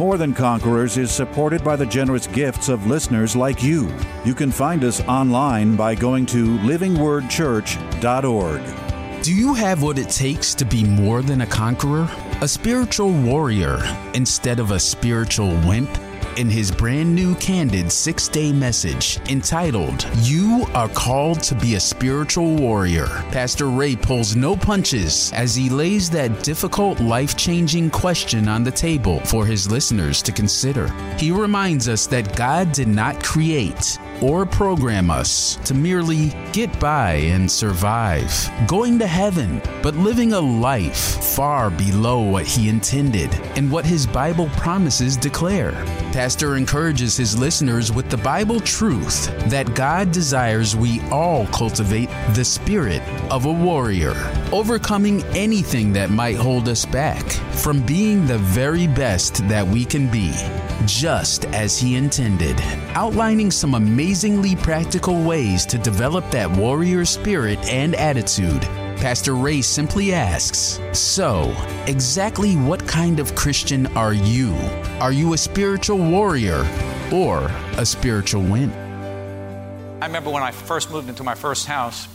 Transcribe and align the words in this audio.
More 0.00 0.16
Than 0.16 0.32
Conquerors 0.32 0.96
is 0.96 1.10
supported 1.10 1.62
by 1.62 1.76
the 1.76 1.84
generous 1.84 2.26
gifts 2.26 2.70
of 2.70 2.86
listeners 2.86 3.36
like 3.36 3.62
you. 3.62 3.94
You 4.24 4.34
can 4.34 4.50
find 4.50 4.82
us 4.82 5.02
online 5.02 5.76
by 5.76 5.94
going 5.94 6.24
to 6.26 6.56
livingwordchurch.org. 6.60 9.22
Do 9.22 9.34
you 9.34 9.52
have 9.52 9.82
what 9.82 9.98
it 9.98 10.08
takes 10.08 10.54
to 10.54 10.64
be 10.64 10.84
more 10.84 11.20
than 11.20 11.42
a 11.42 11.46
conqueror? 11.46 12.08
A 12.40 12.48
spiritual 12.48 13.12
warrior 13.12 13.78
instead 14.14 14.58
of 14.58 14.70
a 14.70 14.80
spiritual 14.80 15.50
wimp? 15.68 15.90
In 16.36 16.48
his 16.48 16.70
brand 16.70 17.14
new 17.14 17.34
candid 17.36 17.90
six 17.90 18.28
day 18.28 18.52
message 18.52 19.20
entitled, 19.28 20.06
You 20.22 20.66
Are 20.74 20.88
Called 20.88 21.42
to 21.44 21.54
Be 21.54 21.74
a 21.74 21.80
Spiritual 21.80 22.56
Warrior. 22.56 23.06
Pastor 23.32 23.66
Ray 23.66 23.96
pulls 23.96 24.36
no 24.36 24.56
punches 24.56 25.32
as 25.32 25.54
he 25.54 25.68
lays 25.68 26.10
that 26.10 26.42
difficult, 26.42 27.00
life 27.00 27.36
changing 27.36 27.90
question 27.90 28.48
on 28.48 28.64
the 28.64 28.70
table 28.70 29.20
for 29.20 29.44
his 29.46 29.70
listeners 29.70 30.22
to 30.22 30.32
consider. 30.32 30.88
He 31.18 31.30
reminds 31.30 31.88
us 31.88 32.06
that 32.08 32.36
God 32.36 32.72
did 32.72 32.88
not 32.88 33.22
create 33.22 33.98
or 34.22 34.44
program 34.44 35.10
us 35.10 35.56
to 35.64 35.74
merely 35.74 36.28
get 36.52 36.78
by 36.78 37.12
and 37.12 37.50
survive, 37.50 38.50
going 38.66 38.98
to 38.98 39.06
heaven, 39.06 39.62
but 39.82 39.94
living 39.96 40.32
a 40.32 40.40
life 40.40 41.22
far 41.34 41.70
below 41.70 42.20
what 42.20 42.46
He 42.46 42.68
intended 42.68 43.32
and 43.56 43.70
what 43.70 43.84
His 43.86 44.06
Bible 44.06 44.48
promises 44.56 45.16
declare. 45.16 45.72
Pastor 46.12 46.56
encourages 46.56 47.16
his 47.16 47.38
listeners 47.38 47.92
with 47.92 48.10
the 48.10 48.16
Bible 48.16 48.58
truth 48.58 49.26
that 49.48 49.76
God 49.76 50.10
desires 50.10 50.74
we 50.74 51.00
all 51.02 51.46
cultivate 51.46 52.08
the 52.34 52.44
spirit 52.44 53.00
of 53.30 53.46
a 53.46 53.52
warrior, 53.52 54.14
overcoming 54.52 55.22
anything 55.36 55.92
that 55.92 56.10
might 56.10 56.34
hold 56.34 56.68
us 56.68 56.84
back 56.84 57.24
from 57.62 57.80
being 57.86 58.26
the 58.26 58.38
very 58.38 58.88
best 58.88 59.46
that 59.48 59.64
we 59.64 59.84
can 59.84 60.10
be, 60.10 60.32
just 60.84 61.44
as 61.46 61.78
He 61.78 61.94
intended, 61.94 62.60
outlining 62.96 63.52
some 63.52 63.74
amazingly 63.74 64.56
practical 64.56 65.22
ways 65.22 65.64
to 65.66 65.78
develop 65.78 66.28
that 66.32 66.50
warrior 66.50 67.04
spirit 67.04 67.60
and 67.68 67.94
attitude 67.94 68.66
Pastor 69.00 69.34
Ray 69.34 69.62
simply 69.62 70.12
asks 70.12 70.78
So, 70.92 71.56
exactly 71.86 72.56
what 72.56 72.86
kind 72.86 73.18
of 73.18 73.34
Christian 73.34 73.86
are 73.96 74.12
you? 74.12 74.54
Are 75.00 75.10
you 75.10 75.32
a 75.32 75.38
spiritual 75.38 75.96
warrior 75.96 76.66
or 77.10 77.46
a 77.78 77.86
spiritual 77.86 78.42
wimp? 78.42 78.74
I 78.74 80.06
remember 80.06 80.28
when 80.28 80.42
I 80.42 80.50
first 80.50 80.90
moved 80.90 81.08
into 81.08 81.24
my 81.24 81.34
first 81.34 81.66
house, 81.66 82.08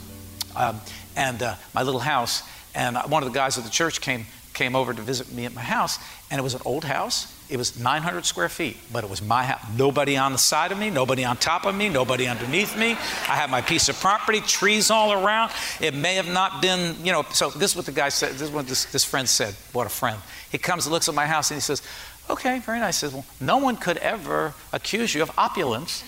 um, 0.54 0.80
and 1.16 1.42
uh, 1.42 1.56
my 1.74 1.82
little 1.82 1.98
house, 1.98 2.44
and 2.72 2.96
one 3.08 3.24
of 3.24 3.32
the 3.32 3.36
guys 3.36 3.58
at 3.58 3.64
the 3.64 3.70
church 3.70 4.00
came 4.00 4.24
came 4.54 4.76
over 4.76 4.94
to 4.94 5.02
visit 5.02 5.32
me 5.32 5.44
at 5.44 5.54
my 5.54 5.62
house, 5.62 5.98
and 6.30 6.38
it 6.38 6.42
was 6.42 6.54
an 6.54 6.62
old 6.64 6.84
house. 6.84 7.35
It 7.48 7.58
was 7.58 7.78
900 7.78 8.26
square 8.26 8.48
feet, 8.48 8.76
but 8.92 9.04
it 9.04 9.10
was 9.10 9.22
my 9.22 9.44
house. 9.44 9.64
Nobody 9.76 10.16
on 10.16 10.32
the 10.32 10.38
side 10.38 10.72
of 10.72 10.78
me, 10.78 10.90
nobody 10.90 11.24
on 11.24 11.36
top 11.36 11.64
of 11.64 11.76
me, 11.76 11.88
nobody 11.88 12.26
underneath 12.26 12.76
me. 12.76 12.90
I 12.92 13.36
had 13.36 13.50
my 13.50 13.60
piece 13.60 13.88
of 13.88 13.98
property, 14.00 14.40
trees 14.40 14.90
all 14.90 15.12
around. 15.12 15.52
It 15.80 15.94
may 15.94 16.16
have 16.16 16.28
not 16.28 16.60
been, 16.60 16.96
you 17.04 17.12
know. 17.12 17.22
So 17.30 17.50
this 17.50 17.70
is 17.70 17.76
what 17.76 17.86
the 17.86 17.92
guy 17.92 18.08
said. 18.08 18.32
This 18.32 18.42
is 18.42 18.50
what 18.50 18.66
this, 18.66 18.86
this 18.86 19.04
friend 19.04 19.28
said. 19.28 19.54
What 19.72 19.86
a 19.86 19.90
friend. 19.90 20.18
He 20.50 20.58
comes 20.58 20.86
and 20.86 20.92
looks 20.92 21.08
at 21.08 21.14
my 21.14 21.26
house 21.26 21.50
and 21.52 21.56
he 21.56 21.60
says, 21.60 21.82
"Okay, 22.28 22.58
very 22.58 22.80
nice." 22.80 23.00
He 23.00 23.06
says, 23.06 23.12
"Well, 23.14 23.26
no 23.40 23.58
one 23.58 23.76
could 23.76 23.98
ever 23.98 24.54
accuse 24.72 25.14
you 25.14 25.22
of 25.22 25.30
opulence." 25.38 26.02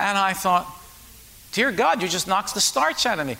and 0.00 0.18
I 0.18 0.32
thought, 0.32 0.66
"Dear 1.52 1.70
God, 1.70 2.02
you 2.02 2.08
just 2.08 2.26
knocked 2.26 2.54
the 2.54 2.60
starch 2.60 3.06
out 3.06 3.20
of 3.20 3.26
me." 3.26 3.36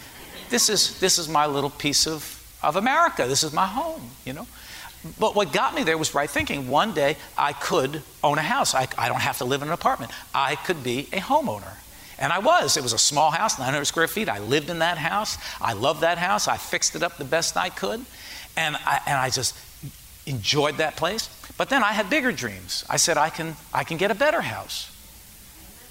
This 0.49 0.69
is 0.69 1.00
this 1.00 1.19
is 1.19 1.28
my 1.28 1.47
little 1.47 1.70
piece 1.70 2.06
of 2.06 2.41
of 2.62 2.76
America. 2.76 3.26
This 3.26 3.43
is 3.43 3.53
my 3.53 3.66
home, 3.66 4.10
you 4.25 4.32
know. 4.32 4.47
But 5.18 5.34
what 5.34 5.52
got 5.52 5.74
me 5.74 5.82
there 5.82 5.98
was 5.98 6.14
right 6.14 6.30
thinking. 6.30 6.68
One 6.68 6.94
day 6.94 7.16
I 7.36 7.52
could 7.52 8.02
own 8.22 8.38
a 8.38 8.42
house. 8.42 8.74
I, 8.74 8.86
I 8.96 9.08
don't 9.08 9.20
have 9.20 9.38
to 9.38 9.44
live 9.44 9.62
in 9.62 9.68
an 9.68 9.74
apartment. 9.74 10.12
I 10.34 10.56
could 10.56 10.82
be 10.84 11.08
a 11.12 11.18
homeowner. 11.18 11.74
And 12.18 12.32
I 12.32 12.38
was. 12.38 12.76
It 12.76 12.82
was 12.84 12.92
a 12.92 12.98
small 12.98 13.32
house, 13.32 13.58
900 13.58 13.84
square 13.84 14.06
feet. 14.06 14.28
I 14.28 14.38
lived 14.38 14.70
in 14.70 14.78
that 14.78 14.98
house. 14.98 15.38
I 15.60 15.72
loved 15.72 16.02
that 16.02 16.18
house. 16.18 16.46
I 16.46 16.56
fixed 16.56 16.94
it 16.94 17.02
up 17.02 17.16
the 17.16 17.24
best 17.24 17.56
I 17.56 17.68
could. 17.68 18.04
And 18.56 18.76
I, 18.76 19.00
and 19.06 19.18
I 19.18 19.30
just 19.30 19.56
enjoyed 20.26 20.76
that 20.76 20.96
place. 20.96 21.28
But 21.58 21.69
then 21.69 21.82
I 21.82 21.92
had 21.92 22.08
bigger 22.08 22.30
dreams. 22.30 22.84
I 22.88 22.96
said, 22.96 23.16
I 23.16 23.30
can, 23.30 23.56
I 23.74 23.82
can 23.82 23.96
get 23.96 24.10
a 24.10 24.14
better 24.14 24.40
house. 24.40 24.88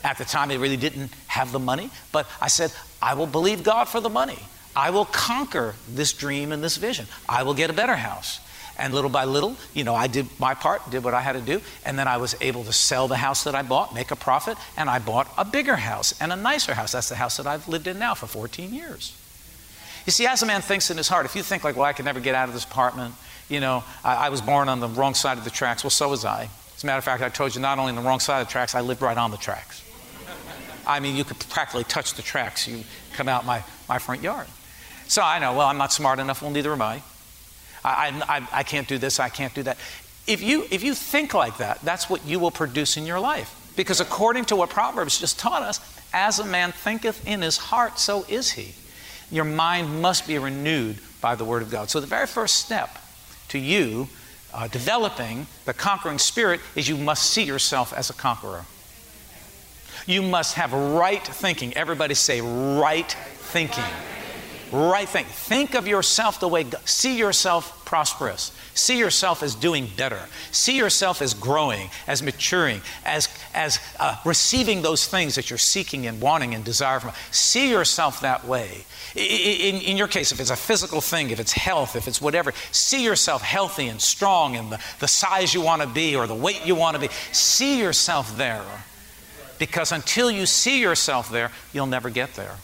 At 0.03 0.17
the 0.17 0.25
time, 0.25 0.51
I 0.51 0.55
really 0.55 0.77
didn't 0.77 1.11
have 1.27 1.51
the 1.51 1.59
money, 1.59 1.91
but 2.11 2.27
I 2.41 2.47
said, 2.47 2.73
I 3.01 3.13
will 3.13 3.27
believe 3.27 3.63
God 3.63 3.87
for 3.87 3.99
the 3.99 4.09
money. 4.09 4.39
I 4.75 4.89
will 4.89 5.05
conquer 5.05 5.75
this 5.87 6.13
dream 6.13 6.51
and 6.51 6.63
this 6.63 6.77
vision. 6.77 7.05
I 7.27 7.43
will 7.43 7.53
get 7.53 7.69
a 7.69 7.73
better 7.73 7.95
house. 7.95 8.39
And 8.81 8.95
little 8.95 9.11
by 9.11 9.25
little, 9.25 9.55
you 9.75 9.83
know, 9.83 9.93
I 9.93 10.07
did 10.07 10.27
my 10.39 10.55
part, 10.55 10.89
did 10.89 11.03
what 11.03 11.13
I 11.13 11.21
had 11.21 11.33
to 11.33 11.41
do, 11.41 11.61
and 11.85 11.99
then 11.99 12.07
I 12.07 12.17
was 12.17 12.35
able 12.41 12.63
to 12.63 12.73
sell 12.73 13.07
the 13.07 13.15
house 13.15 13.43
that 13.43 13.53
I 13.53 13.61
bought, 13.61 13.93
make 13.93 14.09
a 14.09 14.15
profit, 14.15 14.57
and 14.75 14.89
I 14.89 14.97
bought 14.97 15.31
a 15.37 15.45
bigger 15.45 15.75
house 15.75 16.19
and 16.19 16.33
a 16.33 16.35
nicer 16.35 16.73
house. 16.73 16.93
That's 16.93 17.09
the 17.09 17.15
house 17.15 17.37
that 17.37 17.45
I've 17.45 17.67
lived 17.67 17.85
in 17.85 17.99
now 17.99 18.15
for 18.15 18.25
14 18.25 18.73
years. 18.73 19.15
You 20.07 20.11
see, 20.11 20.25
as 20.25 20.41
a 20.41 20.47
man 20.47 20.61
thinks 20.61 20.89
in 20.89 20.97
his 20.97 21.07
heart, 21.07 21.27
if 21.27 21.35
you 21.35 21.43
think 21.43 21.63
like, 21.63 21.75
well, 21.75 21.85
I 21.85 21.93
can 21.93 22.05
never 22.05 22.19
get 22.19 22.33
out 22.33 22.47
of 22.47 22.55
this 22.55 22.65
apartment, 22.65 23.13
you 23.49 23.59
know, 23.59 23.83
I, 24.03 24.15
I 24.15 24.29
was 24.29 24.41
born 24.41 24.67
on 24.67 24.79
the 24.79 24.87
wrong 24.87 25.13
side 25.13 25.37
of 25.37 25.43
the 25.43 25.51
tracks, 25.51 25.83
well, 25.83 25.91
so 25.91 26.09
was 26.09 26.25
I. 26.25 26.49
As 26.75 26.83
a 26.83 26.87
matter 26.87 26.97
of 26.97 27.03
fact, 27.03 27.21
I 27.21 27.29
told 27.29 27.53
you 27.53 27.61
not 27.61 27.77
only 27.77 27.91
on 27.91 27.95
the 27.95 28.01
wrong 28.01 28.19
side 28.19 28.41
of 28.41 28.47
the 28.47 28.51
tracks, 28.51 28.73
I 28.73 28.81
lived 28.81 29.03
right 29.03 29.17
on 29.17 29.29
the 29.29 29.37
tracks. 29.37 29.83
I 30.87 30.99
mean, 30.99 31.15
you 31.15 31.23
could 31.23 31.37
practically 31.49 31.83
touch 31.83 32.15
the 32.15 32.23
tracks. 32.23 32.67
You 32.67 32.83
come 33.13 33.29
out 33.29 33.45
my, 33.45 33.63
my 33.87 33.99
front 33.99 34.23
yard. 34.23 34.47
So 35.07 35.21
I 35.21 35.37
know, 35.37 35.53
well, 35.53 35.67
I'm 35.67 35.77
not 35.77 35.93
smart 35.93 36.17
enough. 36.17 36.41
Well, 36.41 36.49
neither 36.49 36.71
am 36.71 36.81
I. 36.81 37.03
I, 37.83 38.13
I, 38.27 38.59
I 38.59 38.63
can't 38.63 38.87
do 38.87 38.97
this, 38.97 39.19
I 39.19 39.29
can't 39.29 39.53
do 39.53 39.63
that. 39.63 39.77
If 40.27 40.43
you, 40.43 40.65
if 40.69 40.83
you 40.83 40.93
think 40.93 41.33
like 41.33 41.57
that, 41.57 41.81
that's 41.81 42.09
what 42.09 42.25
you 42.25 42.39
will 42.39 42.51
produce 42.51 42.97
in 42.97 43.05
your 43.05 43.19
life. 43.19 43.73
Because 43.75 43.99
according 43.99 44.45
to 44.45 44.55
what 44.55 44.69
Proverbs 44.69 45.19
just 45.19 45.39
taught 45.39 45.63
us, 45.63 45.79
as 46.13 46.39
a 46.39 46.45
man 46.45 46.71
thinketh 46.71 47.25
in 47.27 47.41
his 47.41 47.57
heart, 47.57 47.97
so 47.97 48.25
is 48.27 48.51
he. 48.51 48.75
Your 49.33 49.45
mind 49.45 50.01
must 50.01 50.27
be 50.27 50.37
renewed 50.37 50.97
by 51.21 51.35
the 51.35 51.45
Word 51.45 51.61
of 51.61 51.71
God. 51.71 51.89
So 51.89 51.99
the 51.99 52.07
very 52.07 52.27
first 52.27 52.57
step 52.57 52.97
to 53.49 53.57
you 53.57 54.09
uh, 54.53 54.67
developing 54.67 55.47
the 55.65 55.73
conquering 55.73 56.19
spirit 56.19 56.59
is 56.75 56.89
you 56.89 56.97
must 56.97 57.29
see 57.29 57.43
yourself 57.43 57.93
as 57.93 58.09
a 58.09 58.13
conqueror. 58.13 58.65
You 60.05 60.21
must 60.21 60.55
have 60.55 60.73
right 60.73 61.25
thinking. 61.25 61.73
Everybody 61.75 62.15
say 62.15 62.41
right 62.41 63.09
thinking 63.09 63.83
right 64.71 65.07
thing. 65.07 65.25
Think 65.25 65.75
of 65.75 65.87
yourself 65.87 66.39
the 66.39 66.47
way, 66.47 66.65
see 66.85 67.17
yourself 67.17 67.85
prosperous. 67.85 68.51
See 68.73 68.97
yourself 68.97 69.43
as 69.43 69.53
doing 69.53 69.89
better. 69.97 70.19
See 70.51 70.77
yourself 70.77 71.21
as 71.21 71.33
growing, 71.33 71.89
as 72.07 72.23
maturing, 72.23 72.79
as, 73.05 73.27
as 73.53 73.79
uh, 73.99 74.15
receiving 74.23 74.81
those 74.81 75.05
things 75.05 75.35
that 75.35 75.49
you're 75.49 75.59
seeking 75.59 76.07
and 76.07 76.21
wanting 76.21 76.55
and 76.55 76.63
desire 76.63 77.01
from. 77.01 77.11
See 77.31 77.69
yourself 77.69 78.21
that 78.21 78.45
way. 78.45 78.85
In, 79.13 79.81
in, 79.81 79.97
your 79.97 80.07
case, 80.07 80.31
if 80.31 80.39
it's 80.39 80.51
a 80.51 80.55
physical 80.55 81.01
thing, 81.01 81.31
if 81.31 81.39
it's 81.41 81.51
health, 81.51 81.97
if 81.97 82.07
it's 82.07 82.21
whatever, 82.21 82.53
see 82.71 83.03
yourself 83.03 83.41
healthy 83.41 83.89
and 83.89 84.01
strong 84.01 84.55
and 84.55 84.71
the, 84.71 84.79
the 84.99 85.07
size 85.07 85.53
you 85.53 85.59
want 85.59 85.81
to 85.81 85.87
be 85.87 86.15
or 86.15 86.27
the 86.27 86.35
weight 86.35 86.65
you 86.65 86.75
want 86.75 86.95
to 86.95 87.01
be. 87.01 87.09
See 87.33 87.77
yourself 87.77 88.37
there. 88.37 88.63
Because 89.59 89.91
until 89.91 90.31
you 90.31 90.45
see 90.45 90.79
yourself 90.79 91.29
there, 91.29 91.51
you'll 91.73 91.87
never 91.87 92.09
get 92.09 92.35
there. 92.35 92.55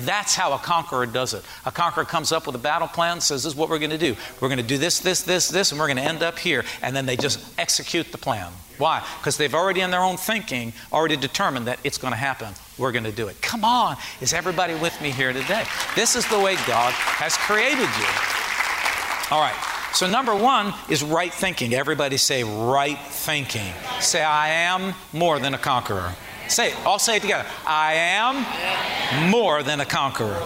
That's 0.00 0.34
how 0.34 0.52
a 0.52 0.58
conqueror 0.58 1.06
does 1.06 1.34
it. 1.34 1.44
A 1.66 1.72
conqueror 1.72 2.04
comes 2.04 2.32
up 2.32 2.46
with 2.46 2.54
a 2.54 2.58
battle 2.58 2.88
plan, 2.88 3.20
says, 3.20 3.44
This 3.44 3.52
is 3.52 3.58
what 3.58 3.68
we're 3.68 3.78
going 3.78 3.90
to 3.90 3.98
do. 3.98 4.16
We're 4.40 4.48
going 4.48 4.58
to 4.58 4.66
do 4.66 4.78
this, 4.78 5.00
this, 5.00 5.22
this, 5.22 5.48
this, 5.48 5.72
and 5.72 5.80
we're 5.80 5.86
going 5.86 5.96
to 5.96 6.02
end 6.02 6.22
up 6.22 6.38
here. 6.38 6.64
And 6.82 6.94
then 6.94 7.06
they 7.06 7.16
just 7.16 7.40
execute 7.58 8.12
the 8.12 8.18
plan. 8.18 8.52
Why? 8.78 9.04
Because 9.18 9.36
they've 9.36 9.54
already, 9.54 9.82
in 9.82 9.90
their 9.90 10.00
own 10.00 10.16
thinking, 10.16 10.72
already 10.92 11.16
determined 11.16 11.66
that 11.66 11.78
it's 11.84 11.98
going 11.98 12.12
to 12.12 12.18
happen. 12.18 12.54
We're 12.78 12.92
going 12.92 13.04
to 13.04 13.12
do 13.12 13.28
it. 13.28 13.40
Come 13.42 13.64
on. 13.64 13.96
Is 14.20 14.32
everybody 14.32 14.74
with 14.74 14.98
me 15.02 15.10
here 15.10 15.32
today? 15.32 15.64
This 15.94 16.16
is 16.16 16.26
the 16.28 16.38
way 16.38 16.56
God 16.66 16.92
has 16.94 17.36
created 17.36 17.80
you. 17.80 19.36
All 19.36 19.42
right. 19.42 19.54
So, 19.92 20.08
number 20.08 20.34
one 20.34 20.72
is 20.88 21.02
right 21.02 21.32
thinking. 21.32 21.74
Everybody 21.74 22.16
say 22.16 22.44
right 22.44 22.98
thinking. 22.98 23.72
Say, 24.00 24.22
I 24.22 24.48
am 24.48 24.94
more 25.12 25.40
than 25.40 25.52
a 25.52 25.58
conqueror. 25.58 26.14
Say 26.50 26.72
it. 26.72 26.76
All 26.84 26.98
say 26.98 27.16
it 27.16 27.22
together. 27.22 27.46
I 27.64 27.94
am 27.94 29.30
more 29.30 29.62
than 29.62 29.80
a 29.80 29.84
conqueror. 29.86 30.42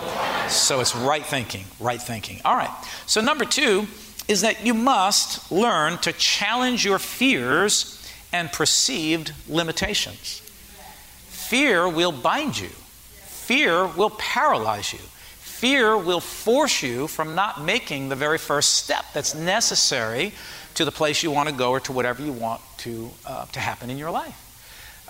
So 0.48 0.80
it's 0.80 0.94
right 0.94 1.24
thinking, 1.24 1.64
right 1.80 2.00
thinking. 2.00 2.42
All 2.44 2.54
right. 2.54 2.70
So 3.06 3.22
number 3.22 3.46
two 3.46 3.86
is 4.28 4.42
that 4.42 4.64
you 4.66 4.74
must 4.74 5.50
learn 5.50 5.96
to 5.98 6.12
challenge 6.12 6.84
your 6.84 6.98
fears 6.98 8.06
and 8.34 8.52
perceived 8.52 9.32
limitations. 9.48 10.40
Fear 11.28 11.88
will 11.88 12.12
bind 12.12 12.58
you, 12.58 12.68
fear 12.68 13.86
will 13.86 14.10
paralyze 14.10 14.92
you. 14.92 15.00
Fear 15.38 15.96
will 15.96 16.20
force 16.20 16.82
you 16.82 17.06
from 17.06 17.34
not 17.34 17.62
making 17.62 18.10
the 18.10 18.16
very 18.16 18.36
first 18.36 18.74
step 18.74 19.06
that's 19.14 19.34
necessary 19.34 20.32
to 20.74 20.84
the 20.84 20.92
place 20.92 21.22
you 21.22 21.30
want 21.30 21.48
to 21.48 21.54
go 21.54 21.70
or 21.70 21.80
to 21.80 21.92
whatever 21.92 22.22
you 22.22 22.32
want 22.32 22.60
to, 22.78 23.10
uh, 23.24 23.46
to 23.46 23.60
happen 23.60 23.88
in 23.88 23.96
your 23.96 24.10
life. 24.10 24.38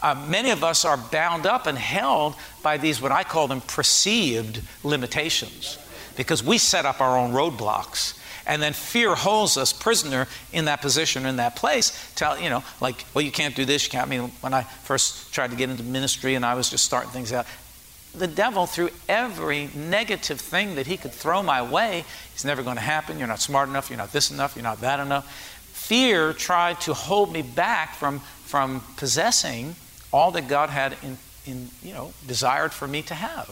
Uh, 0.05 0.15
many 0.29 0.51
of 0.51 0.63
us 0.63 0.85
are 0.85 0.99
bound 0.99 1.47
up 1.47 1.67
and 1.67 1.79
held 1.79 2.35
by 2.63 2.77
these, 2.77 3.01
what 3.01 3.11
I 3.11 3.25
call 3.25 3.49
them, 3.49 3.63
perceived 3.63 4.61
limitations, 4.83 5.79
because 6.15 6.45
we 6.45 6.59
set 6.59 6.85
up 6.85 7.01
our 7.01 7.17
own 7.17 7.33
roadblocks. 7.33 8.21
And 8.47 8.61
then 8.61 8.75
fear 8.75 9.15
holds 9.15 9.57
us 9.57 9.73
prisoner 9.73 10.29
in 10.53 10.67
that 10.67 10.83
position, 10.83 11.25
in 11.25 11.37
that 11.37 11.57
place. 11.57 12.13
Tell, 12.17 12.39
you 12.39 12.51
know, 12.51 12.63
like, 12.83 13.07
well, 13.15 13.25
you 13.25 13.33
can't 13.33 13.57
do 13.57 13.65
this. 13.65 13.87
You 13.87 13.93
can't. 13.93 14.07
I 14.07 14.11
mean, 14.11 14.29
when 14.43 14.53
I 14.53 14.65
first 14.65 15.33
tried 15.33 15.53
to 15.53 15.57
get 15.57 15.71
into 15.71 15.83
ministry 15.83 16.35
and 16.35 16.45
I 16.45 16.53
was 16.53 16.69
just 16.69 16.85
starting 16.85 17.11
things 17.11 17.33
out, 17.33 17.47
the 18.15 18.27
devil 18.27 18.67
threw 18.67 18.91
every 19.09 19.71
negative 19.75 20.39
thing 20.39 20.75
that 20.75 20.87
he 20.87 20.99
could 20.99 21.13
throw 21.13 21.43
my 21.43 21.63
way. 21.63 22.05
It's 22.35 22.45
never 22.45 22.63
going 22.63 22.77
to 22.77 22.83
happen. 22.83 23.19
You're 23.19 23.27
not 23.27 23.41
smart 23.41 23.71
enough. 23.71 23.89
You're 23.89 23.97
not 23.97 24.13
this 24.13 24.31
enough. 24.31 24.55
You're 24.55 24.65
not 24.65 24.83
that 24.83 25.01
enough. 25.01 25.27
Fear 25.73 26.35
tried 26.35 26.83
to 26.83 26.93
hold 26.93 27.33
me 27.33 27.41
back 27.41 27.95
from, 27.95 28.19
from 28.45 28.83
possessing 28.99 29.77
all 30.15 30.31
that 30.31 30.47
God 30.47 30.71
had 30.71 30.97
in, 31.03 31.19
in, 31.45 31.69
you 31.83 31.93
know, 31.93 32.13
desired 32.25 32.73
for 32.73 32.87
me 32.87 33.03
to 33.03 33.15
have. 33.15 33.49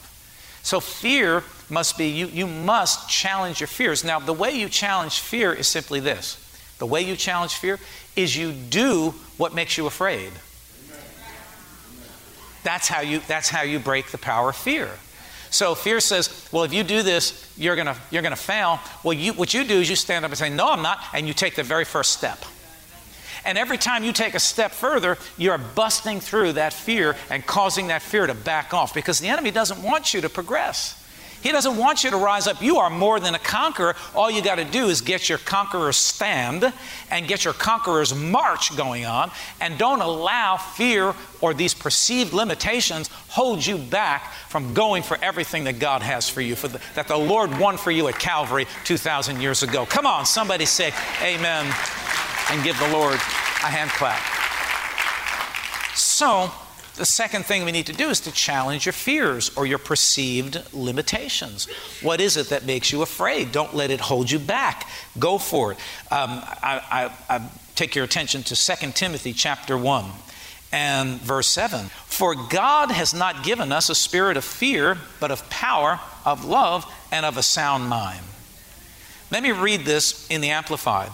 So 0.63 0.79
fear 0.79 1.43
must 1.69 1.99
be, 1.99 2.07
you, 2.07 2.29
you 2.29 2.47
must 2.47 3.11
challenge 3.11 3.59
your 3.59 3.67
fears. 3.67 4.05
Now, 4.05 4.21
the 4.21 4.33
way 4.33 4.53
you 4.53 4.69
challenge 4.69 5.19
fear 5.19 5.53
is 5.53 5.67
simply 5.67 5.99
this. 5.99 6.39
The 6.79 6.87
way 6.87 7.03
you 7.03 7.17
challenge 7.17 7.55
fear 7.55 7.81
is 8.15 8.37
you 8.37 8.53
do 8.53 9.11
what 9.39 9.57
makes 9.57 9.77
you 9.77 9.87
afraid. 9.87 10.31
That's 12.63 12.87
how 12.87 13.01
you, 13.01 13.21
that's 13.27 13.49
how 13.49 13.63
you 13.63 13.81
break 13.81 14.13
the 14.13 14.19
power 14.19 14.51
of 14.51 14.57
fear. 14.57 14.89
So 15.51 15.75
fear 15.75 15.99
says, 15.99 16.49
well, 16.53 16.63
if 16.63 16.73
you 16.73 16.85
do 16.85 17.03
this, 17.03 17.53
you're 17.59 17.75
going 17.75 17.89
to 17.89 17.97
you're 18.13 18.23
gonna 18.23 18.37
fail. 18.37 18.79
Well, 19.03 19.15
you, 19.15 19.33
what 19.33 19.53
you 19.53 19.65
do 19.65 19.81
is 19.81 19.91
you 19.91 19.97
stand 19.97 20.25
up 20.25 20.31
and 20.31 20.39
say, 20.39 20.49
no, 20.49 20.71
I'm 20.71 20.81
not, 20.81 21.01
and 21.13 21.27
you 21.27 21.35
take 21.35 21.57
the 21.57 21.65
very 21.65 21.85
first 21.85 22.13
step. 22.13 22.39
And 23.45 23.59
every 23.59 23.79
time 23.79 24.05
you 24.05 24.13
take 24.13 24.35
a 24.35 24.41
step 24.41 24.73
further, 24.73 25.19
you're 25.37 25.59
busting 25.59 26.21
through 26.21 26.55
that 26.55 26.73
fear 26.73 27.17
and 27.31 27.45
causing 27.45 27.89
that 27.89 28.03
fear 28.03 28.27
to 28.27 28.35
back 28.35 28.73
off 28.73 28.95
because 28.95 29.19
the 29.19 29.29
enemy 29.29 29.51
doesn't 29.51 29.83
want 29.83 30.15
you 30.15 30.21
to 30.21 30.29
progress. 30.29 30.99
He 31.43 31.51
doesn't 31.51 31.77
want 31.77 32.05
you 32.05 32.11
to 32.11 32.17
rise 32.17 32.47
up. 32.47 32.63
You 32.63 32.79
are 32.79 32.89
more 32.89 33.19
than 33.19 33.35
a 33.35 33.39
conqueror. 33.39 33.97
All 34.15 34.31
you 34.31 34.43
got 34.43 34.57
to 34.57 34.65
do 34.65 34.87
is 34.87 35.01
get 35.01 35.29
your 35.29 35.39
conqueror's 35.39 35.97
stand 35.97 36.73
and 37.11 37.27
get 37.27 37.45
your 37.45 37.53
conqueror's 37.53 38.15
march 38.15 38.77
going 38.77 39.07
on, 39.07 39.31
and 39.61 39.77
don't 39.77 40.01
allow 40.01 40.57
fear 40.57 41.15
or 41.41 41.53
these 41.53 41.75
perceived 41.75 42.33
limitations 42.33 43.09
hold 43.29 43.65
you 43.67 43.77
back 43.77 44.33
from 44.49 44.73
going 44.73 45.03
for 45.03 45.19
everything 45.21 45.65
that 45.65 45.81
God 45.81 46.03
has 46.03 46.29
for 46.29 46.41
you, 46.41 46.55
for 46.55 46.69
the, 46.69 46.81
that 46.95 47.09
the 47.09 47.17
Lord 47.17 47.59
won 47.59 47.77
for 47.77 47.91
you 47.91 48.07
at 48.07 48.19
Calvary 48.19 48.67
2,000 48.85 49.41
years 49.41 49.65
ago. 49.65 49.85
Come 49.85 50.07
on, 50.07 50.25
somebody 50.25 50.65
say 50.65 50.93
amen 51.23 51.67
and 52.51 52.63
give 52.63 52.79
the 52.79 52.89
Lord 52.93 53.15
a 53.15 53.71
hand 53.71 53.91
clap. 53.91 54.21
So, 55.95 56.51
the 56.97 57.07
second 57.07 57.47
thing 57.47 57.65
we 57.65 57.73
need 57.73 57.87
to 57.87 57.93
do 57.95 58.11
is 58.11 58.21
to 58.21 58.33
challenge 58.33 58.85
your 58.85 58.93
fears 58.93 59.51
or 59.57 59.65
your 59.65 59.79
perceived 59.79 60.63
limitations. 60.75 61.67
What 62.03 62.21
is 62.21 62.37
it 62.37 62.51
that 62.51 62.67
makes 62.67 62.93
you 62.93 63.01
afraid? 63.01 63.51
Don't 63.51 63.75
let 63.75 63.91
it 63.91 64.01
hold 64.01 64.31
you 64.31 64.39
back. 64.39 64.89
Go 65.19 65.39
for 65.39 65.73
it. 65.73 65.79
Um, 66.11 66.43
I, 66.45 67.11
I, 67.29 67.37
I 67.37 67.51
take 67.75 67.95
your 67.95 68.05
attention 68.05 68.43
to 68.43 68.55
2 68.55 68.93
Timothy 68.93 69.33
chapter 69.33 69.79
1 69.79 70.05
and 70.71 71.21
verse 71.21 71.49
7. 71.49 71.87
For 72.07 72.35
God 72.35 72.91
has 72.91 73.15
not 73.15 73.43
given 73.43 73.73
us 73.73 73.89
a 73.89 73.95
spirit 73.95 74.37
of 74.37 74.45
fear, 74.45 74.99
but 75.19 75.31
of 75.31 75.49
power, 75.49 75.99
of 76.27 76.45
love, 76.45 76.85
and 77.11 77.25
of 77.25 77.39
a 77.39 77.43
sound 77.43 77.89
mind. 77.89 78.25
Let 79.31 79.43
me 79.43 79.53
read 79.53 79.87
this 79.87 80.29
in 80.29 80.43
the 80.43 80.51
Amplified. 80.51 81.11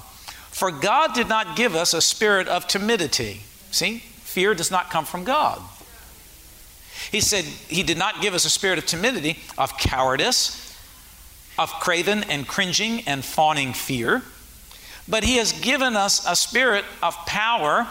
For 0.59 0.73
God 0.73 1.15
did 1.15 1.29
not 1.29 1.55
give 1.55 1.77
us 1.77 1.95
a 1.95 2.03
spirit 2.03 2.49
of 2.49 2.67
timidity. 2.67 3.43
See, 3.71 3.99
fear 3.99 4.57
does 4.57 4.73
not 4.73 4.91
come 4.91 5.05
from 5.05 5.23
God. 5.23 5.63
He 7.13 7.21
said 7.21 7.45
he 7.45 7.85
did 7.85 7.97
not 7.97 8.21
give 8.21 8.35
us 8.35 8.45
a 8.45 8.51
spirit 8.51 8.77
of 8.77 8.85
timidity, 8.85 9.39
of 9.57 9.79
cowardice, 9.79 10.77
of 11.61 11.71
craven 11.75 12.25
and 12.25 12.49
cringing 12.49 13.03
and 13.07 13.25
fawning 13.25 13.73
fear, 13.73 14.23
but 15.07 15.23
he 15.23 15.37
has 15.37 15.53
given 15.53 15.95
us 15.95 16.27
a 16.27 16.35
spirit 16.35 16.85
of 17.05 17.15
power 17.25 17.87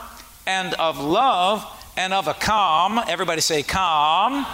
and 0.45 0.73
of 0.73 0.99
love 0.99 1.65
and 1.95 2.13
of 2.13 2.27
a 2.27 2.33
calm, 2.33 2.99
everybody 3.07 3.39
say 3.39 3.63
calm, 3.63 4.45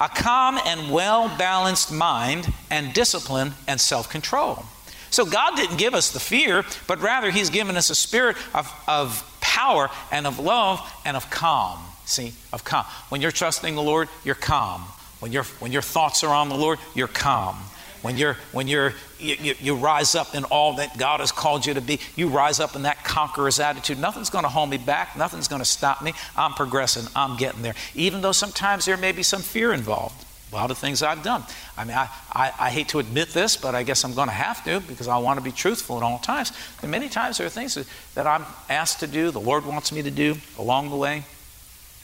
a 0.00 0.08
calm 0.14 0.58
and 0.64 0.90
well 0.90 1.28
balanced 1.36 1.92
mind 1.92 2.50
and 2.70 2.94
discipline 2.94 3.52
and 3.68 3.78
self 3.78 4.08
control. 4.08 4.64
So 5.12 5.26
God 5.26 5.56
didn't 5.56 5.76
give 5.76 5.94
us 5.94 6.10
the 6.10 6.20
fear, 6.20 6.64
but 6.88 7.00
rather 7.00 7.30
He's 7.30 7.50
given 7.50 7.76
us 7.76 7.90
a 7.90 7.94
spirit 7.94 8.36
of, 8.54 8.72
of 8.88 9.22
power 9.40 9.90
and 10.10 10.26
of 10.26 10.38
love 10.38 10.80
and 11.04 11.16
of 11.16 11.30
calm. 11.30 11.78
See, 12.06 12.32
of 12.52 12.64
calm. 12.64 12.84
When 13.10 13.20
you're 13.20 13.30
trusting 13.30 13.74
the 13.74 13.82
Lord, 13.82 14.08
you're 14.24 14.34
calm. 14.34 14.80
When, 15.20 15.30
you 15.30 15.42
when 15.60 15.70
your 15.70 15.82
thoughts 15.82 16.24
are 16.24 16.34
on 16.34 16.48
the 16.48 16.56
Lord, 16.56 16.78
you're 16.94 17.08
calm. 17.08 17.56
When, 18.00 18.16
you're, 18.16 18.36
when 18.50 18.66
you're, 18.66 18.94
you, 19.20 19.36
you, 19.40 19.54
you 19.60 19.74
rise 19.76 20.14
up 20.14 20.34
in 20.34 20.44
all 20.44 20.76
that 20.76 20.98
God 20.98 21.20
has 21.20 21.30
called 21.30 21.66
you 21.66 21.74
to 21.74 21.80
be, 21.80 22.00
you 22.16 22.28
rise 22.28 22.58
up 22.58 22.74
in 22.74 22.82
that 22.82 23.04
conqueror's 23.04 23.60
attitude. 23.60 24.00
Nothing's 24.00 24.30
going 24.30 24.42
to 24.44 24.48
hold 24.48 24.70
me 24.70 24.78
back. 24.78 25.16
Nothing's 25.16 25.46
going 25.46 25.60
to 25.60 25.68
stop 25.68 26.02
me. 26.02 26.14
I'm 26.36 26.54
progressing. 26.54 27.04
I'm 27.14 27.36
getting 27.36 27.62
there. 27.62 27.74
Even 27.94 28.22
though 28.22 28.32
sometimes 28.32 28.86
there 28.86 28.96
may 28.96 29.12
be 29.12 29.22
some 29.22 29.42
fear 29.42 29.72
involved 29.72 30.24
a 30.52 30.54
lot 30.54 30.70
of 30.70 30.78
things 30.78 31.02
I've 31.02 31.22
done. 31.22 31.42
I 31.78 31.84
mean, 31.84 31.96
I, 31.96 32.08
I, 32.32 32.52
I 32.60 32.70
hate 32.70 32.88
to 32.88 32.98
admit 32.98 33.28
this, 33.30 33.56
but 33.56 33.74
I 33.74 33.82
guess 33.82 34.04
I'm 34.04 34.14
going 34.14 34.28
to 34.28 34.34
have 34.34 34.62
to 34.64 34.80
because 34.80 35.08
I 35.08 35.16
want 35.18 35.38
to 35.38 35.44
be 35.44 35.52
truthful 35.52 35.96
at 35.96 36.02
all 36.02 36.18
times. 36.18 36.52
And 36.82 36.90
many 36.90 37.08
times 37.08 37.38
there 37.38 37.46
are 37.46 37.50
things 37.50 37.74
that, 37.74 37.86
that 38.14 38.26
I'm 38.26 38.44
asked 38.68 39.00
to 39.00 39.06
do, 39.06 39.30
the 39.30 39.40
Lord 39.40 39.64
wants 39.64 39.92
me 39.92 40.02
to 40.02 40.10
do 40.10 40.36
along 40.58 40.90
the 40.90 40.96
way. 40.96 41.24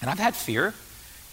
And 0.00 0.08
I've 0.08 0.18
had 0.18 0.34
fear. 0.34 0.74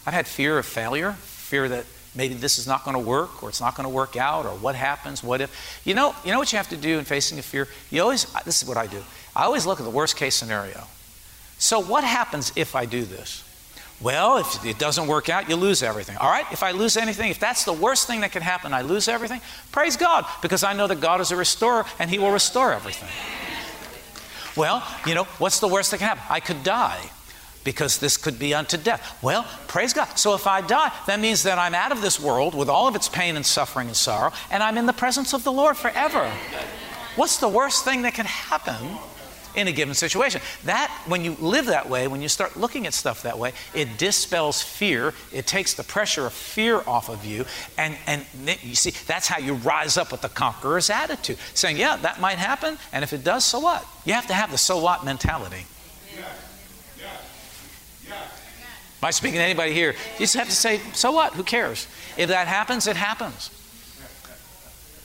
I've 0.06 0.14
had 0.14 0.28
fear 0.28 0.58
of 0.58 0.66
failure, 0.66 1.14
fear 1.14 1.70
that 1.70 1.86
maybe 2.16 2.34
this 2.34 2.58
is 2.58 2.68
not 2.68 2.84
going 2.84 2.96
to 2.96 3.00
work 3.00 3.42
or 3.42 3.50
it's 3.50 3.62
not 3.62 3.76
going 3.76 3.88
to 3.88 3.94
work 3.94 4.18
out 4.18 4.46
or 4.46 4.52
what 4.52 4.76
happens, 4.76 5.24
what 5.24 5.42
if. 5.42 5.82
You 5.86 5.94
know, 5.94 6.16
you 6.26 6.32
know 6.32 6.40
what 6.40 6.52
you 6.52 6.58
have 6.58 6.70
to 6.70 6.78
do 6.78 7.00
in 7.00 7.06
facing 7.06 7.40
a 7.40 7.42
fear? 7.42 7.68
You 7.92 8.02
always, 8.02 8.26
this 8.44 8.62
is 8.62 8.68
what 8.68 8.78
I 8.78 8.88
do. 8.88 9.02
I 9.36 9.44
always 9.44 9.66
look 9.66 9.80
at 9.80 9.84
the 9.84 9.92
worst 9.92 10.18
case 10.18 10.36
scenario. 10.36 10.84
So, 11.57 11.80
what 11.80 12.04
happens 12.04 12.52
if 12.56 12.76
I 12.76 12.86
do 12.86 13.06
this? 13.06 13.44
Well, 14.02 14.37
if 14.37 14.66
it 14.66 14.78
doesn't 14.78 15.07
work 15.07 15.30
out, 15.30 15.49
you 15.49 15.56
lose 15.56 15.81
everything. 15.81 16.18
All 16.18 16.30
right? 16.30 16.45
If 16.52 16.64
I 16.64 16.71
lose 16.71 16.97
anything, 16.97 17.31
if 17.31 17.40
that's 17.40 17.64
the 17.64 17.73
worst 17.73 18.07
thing 18.07 18.21
that 18.21 18.31
can 18.31 18.42
happen, 18.42 18.73
I 18.73 18.81
lose 18.81 19.07
everything, 19.07 19.42
praise 19.71 19.95
God, 19.95 20.25
because 20.42 20.64
I 20.64 20.73
know 20.73 20.87
that 20.87 20.99
God 20.99 21.21
is 21.21 21.31
a 21.31 21.35
restorer 21.35 21.85
and 21.97 22.09
He 22.09 22.19
will 22.19 22.31
restore 22.31 22.73
everything. 22.73 23.09
Well, 24.56 24.85
you 25.06 25.16
know, 25.16 25.23
what's 25.37 25.59
the 25.59 25.68
worst 25.68 25.92
that 25.92 25.97
can 25.97 26.07
happen? 26.07 26.23
I 26.30 26.40
could 26.40 26.64
die 26.64 27.09
because 27.64 27.97
this 27.97 28.16
could 28.16 28.37
be 28.37 28.54
unto 28.54 28.78
death. 28.78 29.18
Well, 29.21 29.45
praise 29.68 29.92
God. 29.92 30.18
So 30.18 30.35
if 30.35 30.45
I 30.45 30.61
die, 30.61 30.92
that 31.07 31.19
means 31.19 31.44
that 31.44 31.57
I'm 31.57 31.73
out 31.73 31.92
of 31.92 32.02
this 32.02 32.19
world 32.19 32.54
with 32.54 32.69
all 32.69 32.87
of 32.87 32.95
its 32.95 33.09
pain 33.09 33.35
and 33.35 33.45
suffering 33.45 33.87
and 33.87 33.97
sorrow, 33.97 34.31
and 34.52 34.61
I'm 34.61 34.78
in 34.78 34.85
the 34.85 34.94
presence 34.94 35.33
of 35.33 35.44
the 35.44 35.52
Lord 35.52 35.75
forever. 35.75 36.31
What's 37.16 37.37
the 37.37 37.49
worst 37.49 37.83
thing 37.83 38.04
that 38.04 38.14
can 38.14 38.25
happen 38.25 38.97
in 39.56 39.68
a 39.68 39.71
given 39.71 39.94
situation. 39.94 40.42
That, 40.66 40.92
when 41.07 41.24
you 41.24 41.35
live 41.40 41.68
that 41.68 41.90
way, 41.90 42.07
when 42.07 42.21
you 42.21 42.30
start 42.30 42.57
looking 42.57 42.88
at 42.88 42.94
stuff 42.94 43.24
that 43.24 43.38
way, 43.38 43.54
it 43.74 43.97
dispels 43.97 44.62
fear. 44.62 45.14
It 45.31 45.47
takes 45.47 45.74
the 45.74 45.83
pressure 45.83 46.26
of 46.26 46.33
fear 46.33 46.81
off 46.88 47.09
of 47.09 47.26
you. 47.26 47.45
And, 47.78 47.97
and 48.07 48.26
you 48.64 48.76
see, 48.76 48.92
that's 49.07 49.28
how 49.28 49.40
you 49.40 49.54
rise 49.56 49.97
up 49.97 50.12
with 50.12 50.21
the 50.21 50.30
conqueror's 50.30 50.90
attitude, 50.90 51.38
saying, 51.54 51.78
yeah, 51.78 51.95
that 51.97 52.19
might 52.19 52.38
happen. 52.38 52.78
And 52.92 53.04
if 53.04 53.14
it 53.14 53.24
does, 53.24 53.45
so 53.45 53.59
what? 53.59 53.85
You 54.06 54.14
have 54.14 54.28
to 54.28 54.33
have 54.33 54.52
the 54.52 54.57
so 54.57 54.78
what 54.80 55.04
mentality. 55.06 55.66
Am 59.02 59.09
I 59.09 59.12
speaking 59.12 59.38
to 59.38 59.44
anybody 59.44 59.74
here? 59.74 59.92
You 60.14 60.19
just 60.19 60.35
have 60.35 60.50
to 60.50 60.56
say, 60.56 60.80
so 60.94 61.12
what? 61.12 61.33
Who 61.33 61.44
cares? 61.44 61.88
If 62.18 62.30
that 62.30 62.47
happens, 62.47 62.88
it 62.88 62.95
happens. 62.95 63.52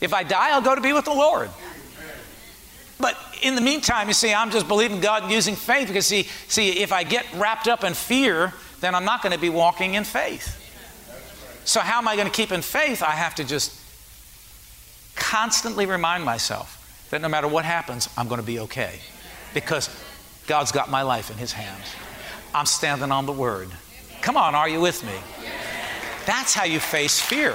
If 0.01 0.15
I 0.15 0.23
die, 0.23 0.53
I'll 0.53 0.63
go 0.63 0.75
to 0.75 0.81
be 0.81 0.95
with 0.95 1.05
the 1.05 1.13
Lord. 1.13 1.51
In 3.43 3.55
the 3.55 3.61
meantime, 3.61 4.09
you 4.09 4.15
see, 4.15 4.33
I'm 4.33 4.51
just 4.51 4.69
believing 4.69 5.01
God 5.01 5.23
and 5.23 5.33
using 5.33 5.57
faith 5.57 5.89
because, 5.89 6.07
see, 6.07 6.25
see, 6.49 6.81
if 6.81 6.93
I 6.93 7.05
get 7.05 7.27
wrapped 7.35 7.69
up 7.69 7.85
in 7.85 7.95
fear, 7.95 8.53
then 8.81 8.95
I'm 8.95 9.05
not 9.05 9.23
going 9.23 9.33
to 9.33 9.41
be 9.41 9.49
walking 9.49 9.95
in 9.95 10.05
faith. 10.05 10.57
So, 11.65 11.81
how 11.81 11.99
am 11.99 12.09
I 12.09 12.17
going 12.17 12.27
to 12.27 12.33
keep 12.33 12.53
in 12.53 12.63
faith? 12.63 13.03
I 13.03 13.13
have 13.13 13.35
to 13.37 13.45
just 13.45 13.79
constantly 15.15 15.87
remind 15.87 16.25
myself 16.25 17.09
that 17.11 17.21
no 17.21 17.29
matter 17.29 17.49
what 17.49 17.65
happens, 17.65 18.09
I'm 18.17 18.29
going 18.29 18.41
to 18.41 18.47
be 18.47 18.61
okay 18.61 18.99
because 19.55 19.89
God's 20.47 20.73
got 20.73 20.91
my 20.91 21.03
life 21.03 21.31
in 21.31 21.37
His 21.37 21.53
hands. 21.53 21.95
I'm 22.55 22.67
standing 22.67 23.13
on 23.13 23.27
the 23.27 23.33
Word. 23.33 23.69
Come 24.23 24.37
on, 24.37 24.55
are 24.55 24.69
you 24.69 24.81
with 24.81 25.05
me? 25.05 25.15
That's 26.27 26.55
how 26.55 26.65
you 26.65 26.81
face 26.81 27.21
fear. 27.21 27.55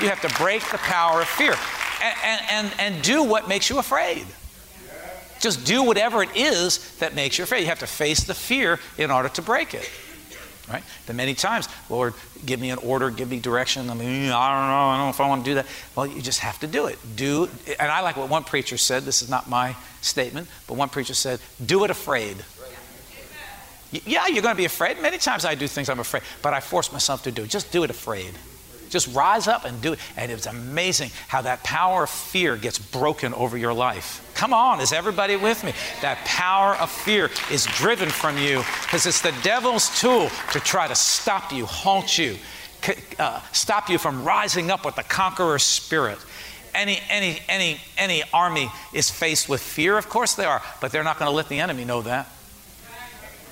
You 0.00 0.08
have 0.08 0.20
to 0.22 0.34
break 0.38 0.62
the 0.70 0.78
power 0.78 1.20
of 1.20 1.28
fear 1.28 1.54
and, 2.02 2.16
and, 2.24 2.46
and, 2.50 2.80
and 2.94 3.04
do 3.04 3.22
what 3.22 3.48
makes 3.48 3.68
you 3.68 3.78
afraid. 3.78 4.24
Just 5.40 5.64
do 5.64 5.82
whatever 5.82 6.22
it 6.22 6.36
is 6.36 6.96
that 6.98 7.14
makes 7.14 7.38
you 7.38 7.44
afraid. 7.44 7.60
You 7.60 7.66
have 7.66 7.80
to 7.80 7.86
face 7.86 8.24
the 8.24 8.34
fear 8.34 8.78
in 8.98 9.10
order 9.10 9.28
to 9.30 9.42
break 9.42 9.74
it. 9.74 9.90
Right? 10.70 10.84
Then 11.06 11.16
many 11.16 11.34
times, 11.34 11.68
Lord, 11.88 12.14
give 12.46 12.60
me 12.60 12.70
an 12.70 12.78
order, 12.78 13.10
give 13.10 13.28
me 13.28 13.40
direction. 13.40 13.90
I 13.90 13.94
mean, 13.94 14.30
I 14.30 14.60
don't 14.60 14.68
know, 14.68 14.86
I 14.88 14.96
don't 14.96 15.06
know 15.06 15.10
if 15.10 15.20
I 15.20 15.28
want 15.28 15.44
to 15.44 15.50
do 15.50 15.54
that. 15.56 15.66
Well, 15.96 16.06
you 16.06 16.22
just 16.22 16.40
have 16.40 16.60
to 16.60 16.68
do 16.68 16.86
it. 16.86 16.98
Do, 17.16 17.48
and 17.80 17.90
I 17.90 18.02
like 18.02 18.16
what 18.16 18.28
one 18.28 18.44
preacher 18.44 18.76
said. 18.76 19.02
This 19.02 19.20
is 19.20 19.28
not 19.28 19.48
my 19.48 19.74
statement, 20.00 20.46
but 20.68 20.74
one 20.74 20.88
preacher 20.88 21.14
said, 21.14 21.40
"Do 21.64 21.82
it 21.84 21.90
afraid." 21.90 22.36
Yeah, 23.90 24.28
you're 24.28 24.42
going 24.42 24.54
to 24.54 24.58
be 24.58 24.66
afraid. 24.66 25.02
Many 25.02 25.18
times 25.18 25.44
I 25.44 25.56
do 25.56 25.66
things 25.66 25.88
I'm 25.88 25.98
afraid, 25.98 26.22
but 26.42 26.54
I 26.54 26.60
force 26.60 26.92
myself 26.92 27.24
to 27.24 27.32
do. 27.32 27.44
Just 27.44 27.72
do 27.72 27.82
it 27.82 27.90
afraid. 27.90 28.32
Just 28.90 29.14
rise 29.14 29.48
up 29.48 29.64
and 29.64 29.80
do 29.80 29.94
it. 29.94 29.98
And 30.16 30.30
it's 30.30 30.46
amazing 30.46 31.10
how 31.28 31.42
that 31.42 31.62
power 31.62 32.02
of 32.02 32.10
fear 32.10 32.56
gets 32.56 32.78
broken 32.78 33.32
over 33.34 33.56
your 33.56 33.72
life. 33.72 34.26
Come 34.34 34.52
on, 34.52 34.80
is 34.80 34.92
everybody 34.92 35.36
with 35.36 35.62
me? 35.64 35.72
That 36.02 36.18
power 36.24 36.74
of 36.76 36.90
fear 36.90 37.30
is 37.50 37.66
driven 37.66 38.08
from 38.08 38.36
you 38.36 38.58
because 38.82 39.06
it's 39.06 39.20
the 39.20 39.34
devil's 39.42 40.00
tool 40.00 40.28
to 40.52 40.60
try 40.60 40.88
to 40.88 40.94
stop 40.94 41.52
you, 41.52 41.66
halt 41.66 42.18
you, 42.18 42.36
uh, 43.18 43.40
stop 43.52 43.88
you 43.88 43.98
from 43.98 44.24
rising 44.24 44.70
up 44.70 44.84
with 44.84 44.96
the 44.96 45.02
conqueror 45.02 45.58
spirit. 45.58 46.18
Any, 46.74 47.00
any, 47.08 47.40
any, 47.48 47.80
any 47.98 48.22
army 48.32 48.70
is 48.92 49.10
faced 49.10 49.48
with 49.48 49.60
fear, 49.60 49.98
of 49.98 50.08
course 50.08 50.34
they 50.34 50.44
are, 50.44 50.62
but 50.80 50.92
they're 50.92 51.04
not 51.04 51.18
going 51.18 51.30
to 51.30 51.34
let 51.34 51.48
the 51.48 51.60
enemy 51.60 51.84
know 51.84 52.02
that. 52.02 52.28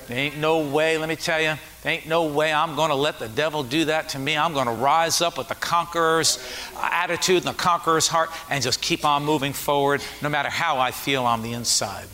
There 0.08 0.16
ain't 0.16 0.38
no 0.38 0.60
way, 0.66 0.96
let 0.96 1.06
me 1.06 1.16
tell 1.16 1.38
you, 1.38 1.54
there 1.82 1.92
ain't 1.92 2.06
no 2.06 2.24
way 2.24 2.50
I'm 2.50 2.76
going 2.76 2.88
to 2.88 2.94
let 2.94 3.18
the 3.18 3.28
devil 3.28 3.62
do 3.62 3.84
that 3.84 4.08
to 4.10 4.18
me. 4.18 4.38
I'm 4.38 4.54
going 4.54 4.66
to 4.66 4.72
rise 4.72 5.20
up 5.20 5.36
with 5.36 5.48
the 5.48 5.54
conqueror's 5.54 6.42
attitude 6.80 7.44
and 7.44 7.54
the 7.54 7.58
conqueror's 7.58 8.08
heart 8.08 8.30
and 8.48 8.64
just 8.64 8.80
keep 8.80 9.04
on 9.04 9.26
moving 9.26 9.52
forward 9.52 10.02
no 10.22 10.30
matter 10.30 10.48
how 10.48 10.78
I 10.78 10.92
feel 10.92 11.24
on 11.24 11.42
the 11.42 11.52
inside. 11.52 12.06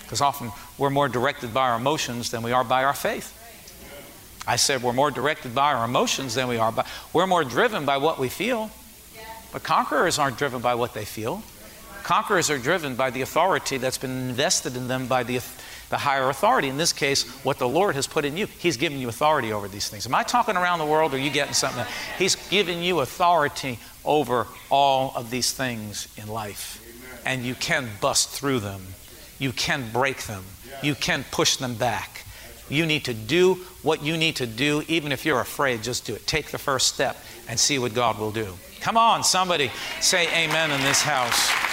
Because 0.00 0.22
often 0.22 0.50
we're 0.78 0.88
more 0.88 1.10
directed 1.10 1.52
by 1.52 1.68
our 1.68 1.76
emotions 1.76 2.30
than 2.30 2.42
we 2.42 2.52
are 2.52 2.64
by 2.64 2.84
our 2.84 2.94
faith. 2.94 3.38
I 4.46 4.56
said 4.56 4.82
we're 4.82 4.94
more 4.94 5.10
directed 5.10 5.54
by 5.54 5.74
our 5.74 5.84
emotions 5.84 6.34
than 6.34 6.48
we 6.48 6.56
are 6.56 6.72
by, 6.72 6.86
we're 7.12 7.26
more 7.26 7.44
driven 7.44 7.84
by 7.84 7.98
what 7.98 8.18
we 8.18 8.30
feel. 8.30 8.70
But 9.52 9.62
conquerors 9.62 10.18
aren't 10.18 10.38
driven 10.38 10.62
by 10.62 10.74
what 10.74 10.94
they 10.94 11.04
feel. 11.04 11.42
Conquerors 12.02 12.50
are 12.50 12.58
driven 12.58 12.96
by 12.96 13.10
the 13.10 13.20
authority 13.20 13.76
that's 13.76 13.98
been 13.98 14.30
invested 14.30 14.74
in 14.74 14.88
them 14.88 15.06
by 15.06 15.22
the 15.22 15.36
the 15.92 15.98
higher 15.98 16.30
authority. 16.30 16.68
In 16.68 16.78
this 16.78 16.94
case, 16.94 17.28
what 17.44 17.58
the 17.58 17.68
Lord 17.68 17.96
has 17.96 18.06
put 18.06 18.24
in 18.24 18.34
you. 18.34 18.46
He's 18.46 18.78
given 18.78 18.98
you 18.98 19.10
authority 19.10 19.52
over 19.52 19.68
these 19.68 19.90
things. 19.90 20.06
Am 20.06 20.14
I 20.14 20.22
talking 20.22 20.56
around 20.56 20.78
the 20.78 20.86
world 20.86 21.12
or 21.12 21.16
are 21.16 21.20
you 21.20 21.28
getting 21.28 21.52
something? 21.52 21.84
He's 22.16 22.34
given 22.48 22.82
you 22.82 23.00
authority 23.00 23.78
over 24.02 24.46
all 24.70 25.12
of 25.14 25.30
these 25.30 25.52
things 25.52 26.08
in 26.16 26.28
life. 26.28 26.80
And 27.26 27.42
you 27.42 27.54
can 27.54 27.90
bust 28.00 28.30
through 28.30 28.60
them, 28.60 28.80
you 29.38 29.52
can 29.52 29.90
break 29.92 30.22
them, 30.22 30.44
you 30.82 30.94
can 30.94 31.26
push 31.30 31.56
them 31.56 31.74
back. 31.74 32.24
You 32.70 32.86
need 32.86 33.04
to 33.04 33.12
do 33.12 33.56
what 33.82 34.02
you 34.02 34.16
need 34.16 34.36
to 34.36 34.46
do, 34.46 34.82
even 34.88 35.12
if 35.12 35.26
you're 35.26 35.40
afraid, 35.40 35.82
just 35.82 36.06
do 36.06 36.14
it. 36.14 36.26
Take 36.26 36.52
the 36.52 36.58
first 36.58 36.88
step 36.88 37.18
and 37.50 37.60
see 37.60 37.78
what 37.78 37.92
God 37.92 38.18
will 38.18 38.32
do. 38.32 38.54
Come 38.80 38.96
on, 38.96 39.22
somebody 39.24 39.70
say 40.00 40.26
amen 40.42 40.70
in 40.70 40.80
this 40.80 41.02
house. 41.02 41.71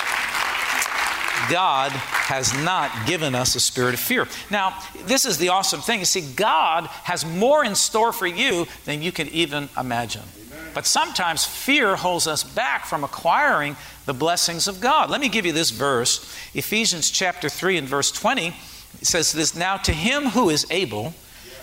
God 1.49 1.91
has 1.91 2.53
not 2.63 3.07
given 3.07 3.35
us 3.35 3.55
a 3.55 3.59
spirit 3.59 3.93
of 3.93 3.99
fear. 3.99 4.27
Now, 4.49 4.79
this 5.05 5.25
is 5.25 5.37
the 5.37 5.49
awesome 5.49 5.81
thing. 5.81 5.99
You 5.99 6.05
see, 6.05 6.21
God 6.35 6.85
has 7.03 7.25
more 7.25 7.63
in 7.63 7.75
store 7.75 8.11
for 8.11 8.27
you 8.27 8.67
than 8.85 9.01
you 9.01 9.11
can 9.11 9.27
even 9.29 9.69
imagine. 9.77 10.23
But 10.73 10.85
sometimes 10.85 11.45
fear 11.45 11.95
holds 11.95 12.27
us 12.27 12.43
back 12.43 12.85
from 12.85 13.03
acquiring 13.03 13.75
the 14.05 14.13
blessings 14.13 14.67
of 14.67 14.79
God. 14.79 15.09
Let 15.09 15.21
me 15.21 15.29
give 15.29 15.45
you 15.45 15.51
this 15.51 15.71
verse 15.71 16.19
Ephesians 16.53 17.09
chapter 17.09 17.49
3 17.49 17.77
and 17.77 17.87
verse 17.87 18.11
20. 18.11 18.47
It 18.47 18.55
says 19.07 19.31
this 19.31 19.55
Now 19.55 19.77
to 19.77 19.91
him 19.91 20.25
who 20.25 20.49
is 20.49 20.65
able 20.69 21.13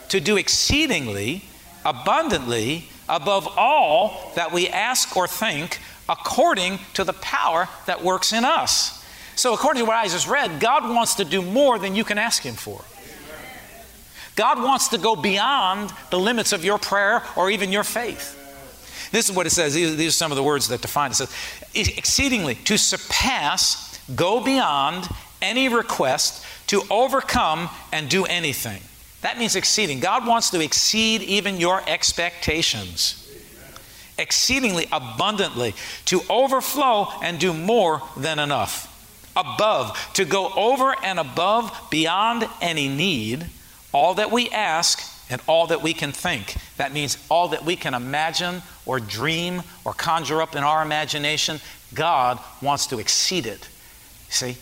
to 0.09 0.21
do 0.21 0.37
exceedingly, 0.37 1.45
abundantly, 1.85 2.89
above 3.09 3.49
all 3.57 4.33
that 4.35 4.53
we 4.53 4.69
ask 4.69 5.17
or 5.17 5.27
think, 5.27 5.81
according 6.09 6.79
to 6.95 7.05
the 7.05 7.13
power 7.13 7.69
that 7.87 8.03
works 8.03 8.33
in 8.33 8.45
us. 8.45 9.05
So, 9.37 9.53
according 9.53 9.83
to 9.83 9.87
what 9.87 9.97
I 9.97 10.09
just 10.09 10.27
read, 10.27 10.61
God 10.61 10.83
wants 10.83 11.17
to 11.17 11.25
do 11.25 11.43
more 11.43 11.79
than 11.79 11.95
you 11.95 12.05
can 12.05 12.17
ask 12.17 12.43
Him 12.43 12.55
for. 12.55 12.83
God 14.35 14.63
wants 14.63 14.89
to 14.89 14.99
go 14.99 15.15
beyond 15.15 15.93
the 16.11 16.19
limits 16.19 16.53
of 16.53 16.65
your 16.65 16.79
prayer 16.79 17.23
or 17.37 17.51
even 17.51 17.71
your 17.71 17.85
faith. 17.85 18.33
This 19.13 19.29
is 19.29 19.37
what 19.37 19.47
it 19.47 19.51
says. 19.51 19.75
These 19.75 20.09
are 20.09 20.11
some 20.11 20.33
of 20.33 20.37
the 20.37 20.43
words 20.43 20.69
that 20.69 20.81
define 20.81 21.11
it. 21.11 21.21
It 21.21 21.29
says, 21.29 21.99
exceedingly, 21.99 22.55
to 22.55 22.79
surpass, 22.79 23.99
go 24.15 24.43
beyond 24.43 25.07
any 25.43 25.69
request, 25.69 26.45
to 26.69 26.83
overcome 26.91 27.69
and 27.93 28.09
do 28.09 28.25
anything. 28.25 28.81
That 29.21 29.39
means 29.39 29.55
exceeding. 29.55 30.01
God 30.01 30.27
wants 30.27 30.51
to 30.51 30.61
exceed 30.61 31.23
even 31.23 31.59
your 31.59 31.83
expectations. 31.87 33.23
Exceedingly 34.19 34.87
abundantly, 34.91 35.75
to 36.07 36.23
overflow 36.31 37.09
and 37.23 37.39
do 37.39 37.53
more 37.53 38.03
than 38.17 38.39
enough 38.39 38.95
above, 39.37 39.97
to 40.15 40.25
go 40.25 40.51
over 40.57 40.95
and 41.03 41.19
above 41.19 41.73
beyond 41.91 42.49
any 42.61 42.89
need, 42.89 43.47
all 43.93 44.15
that 44.15 44.31
we 44.31 44.49
ask 44.51 45.03
and 45.31 45.41
all 45.47 45.67
that 45.69 45.83
we 45.83 45.93
can 45.93 46.13
think. 46.13 46.57
That 46.77 46.93
means 46.93 47.19
all 47.29 47.49
that 47.49 47.65
we 47.65 47.77
can 47.77 47.95
imagine 47.95 48.63
or 48.85 49.01
dream 49.01 49.63
or 49.85 49.93
conjure 49.93 50.41
up 50.41 50.55
in 50.55 50.63
our 50.63 50.83
imagination, 50.83 51.61
God 51.95 52.39
wants 52.63 52.87
to 52.89 52.99
exceed 52.99 53.47
it. 53.47 53.69
See? 54.29 54.57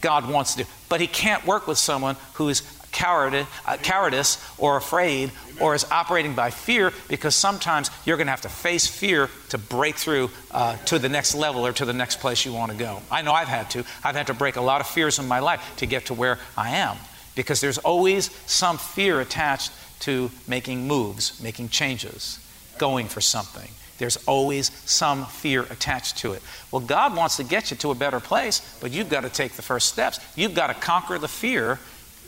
God 0.00 0.28
wants 0.28 0.54
to. 0.56 0.64
But 0.88 1.00
He 1.00 1.06
can't 1.06 1.46
work 1.46 1.66
with 1.66 1.78
someone 1.78 2.16
who 2.34 2.48
is 2.48 2.62
cowardice, 2.92 3.46
uh, 3.66 3.76
cowardice 3.78 4.38
or 4.58 4.76
afraid 4.76 5.30
or 5.60 5.74
is 5.74 5.84
operating 5.90 6.34
by 6.34 6.50
fear 6.50 6.92
because 7.08 7.34
sometimes 7.34 7.90
you're 8.04 8.16
going 8.16 8.26
to 8.26 8.32
have 8.32 8.40
to 8.40 8.48
face 8.48 8.86
fear 8.86 9.28
to 9.50 9.58
break 9.58 9.96
through 9.96 10.30
uh, 10.50 10.76
to 10.86 10.98
the 10.98 11.08
next 11.08 11.34
level 11.34 11.66
or 11.66 11.72
to 11.72 11.84
the 11.84 11.92
next 11.92 12.20
place 12.20 12.44
you 12.44 12.52
want 12.52 12.72
to 12.72 12.78
go. 12.78 13.00
I 13.10 13.22
know 13.22 13.32
I've 13.32 13.48
had 13.48 13.70
to. 13.70 13.84
I've 14.02 14.16
had 14.16 14.26
to 14.28 14.34
break 14.34 14.56
a 14.56 14.60
lot 14.60 14.80
of 14.80 14.86
fears 14.86 15.18
in 15.18 15.28
my 15.28 15.38
life 15.38 15.62
to 15.76 15.86
get 15.86 16.06
to 16.06 16.14
where 16.14 16.38
I 16.56 16.76
am 16.76 16.96
because 17.34 17.60
there's 17.60 17.78
always 17.78 18.30
some 18.46 18.78
fear 18.78 19.20
attached 19.20 19.72
to 20.00 20.30
making 20.48 20.86
moves, 20.86 21.40
making 21.42 21.68
changes, 21.68 22.38
going 22.78 23.06
for 23.06 23.20
something. 23.20 23.70
There's 23.98 24.16
always 24.26 24.70
some 24.90 25.26
fear 25.26 25.62
attached 25.64 26.18
to 26.18 26.32
it. 26.32 26.42
Well, 26.70 26.80
God 26.80 27.14
wants 27.14 27.36
to 27.36 27.44
get 27.44 27.70
you 27.70 27.76
to 27.78 27.90
a 27.90 27.94
better 27.94 28.18
place, 28.18 28.78
but 28.80 28.92
you've 28.92 29.10
got 29.10 29.22
to 29.22 29.28
take 29.28 29.52
the 29.52 29.62
first 29.62 29.90
steps. 29.90 30.18
You've 30.36 30.54
got 30.54 30.68
to 30.68 30.74
conquer 30.74 31.18
the 31.18 31.28
fear 31.28 31.78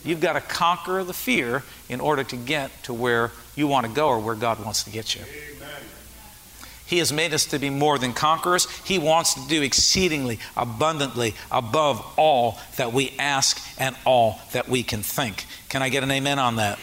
You've 0.05 0.21
got 0.21 0.35
to 0.35 0.41
conquer 0.41 1.05
the 1.05 1.13
fear 1.13 1.63
in 1.89 2.01
order 2.01 2.25
to 2.25 2.37
get 2.37 2.71
to 2.85 2.95
where 2.95 3.31
you 3.55 3.67
want 3.67 3.87
to 3.87 3.93
go 3.93 4.09
or 4.09 4.19
where 4.19 4.35
God 4.35 4.65
wants 4.65 4.85
to 4.85 4.91
get 4.91 5.15
you. 5.15 5.23
Amen. 5.23 5.69
He 6.87 6.99
has 6.99 7.11
made 7.11 7.33
us 7.33 7.47
to 7.47 7.59
be 7.59 7.71
more 7.71 7.99
than 7.99 8.13
conquerors. 8.13 8.69
He 8.85 8.99
wants 8.99 9.33
to 9.35 9.49
do 9.49 9.63
exceedingly, 9.63 10.39
abundantly, 10.57 11.35
above 11.51 12.05
all 12.19 12.59
that 12.77 12.93
we 12.93 13.15
ask 13.19 13.59
and 13.79 13.97
all 14.05 14.41
that 14.53 14.69
we 14.69 14.83
can 14.83 15.03
think. 15.03 15.47
Can 15.71 15.83
I 15.83 15.89
get 15.89 16.03
an 16.03 16.11
amen 16.11 16.39
on 16.39 16.57
that? 16.57 16.79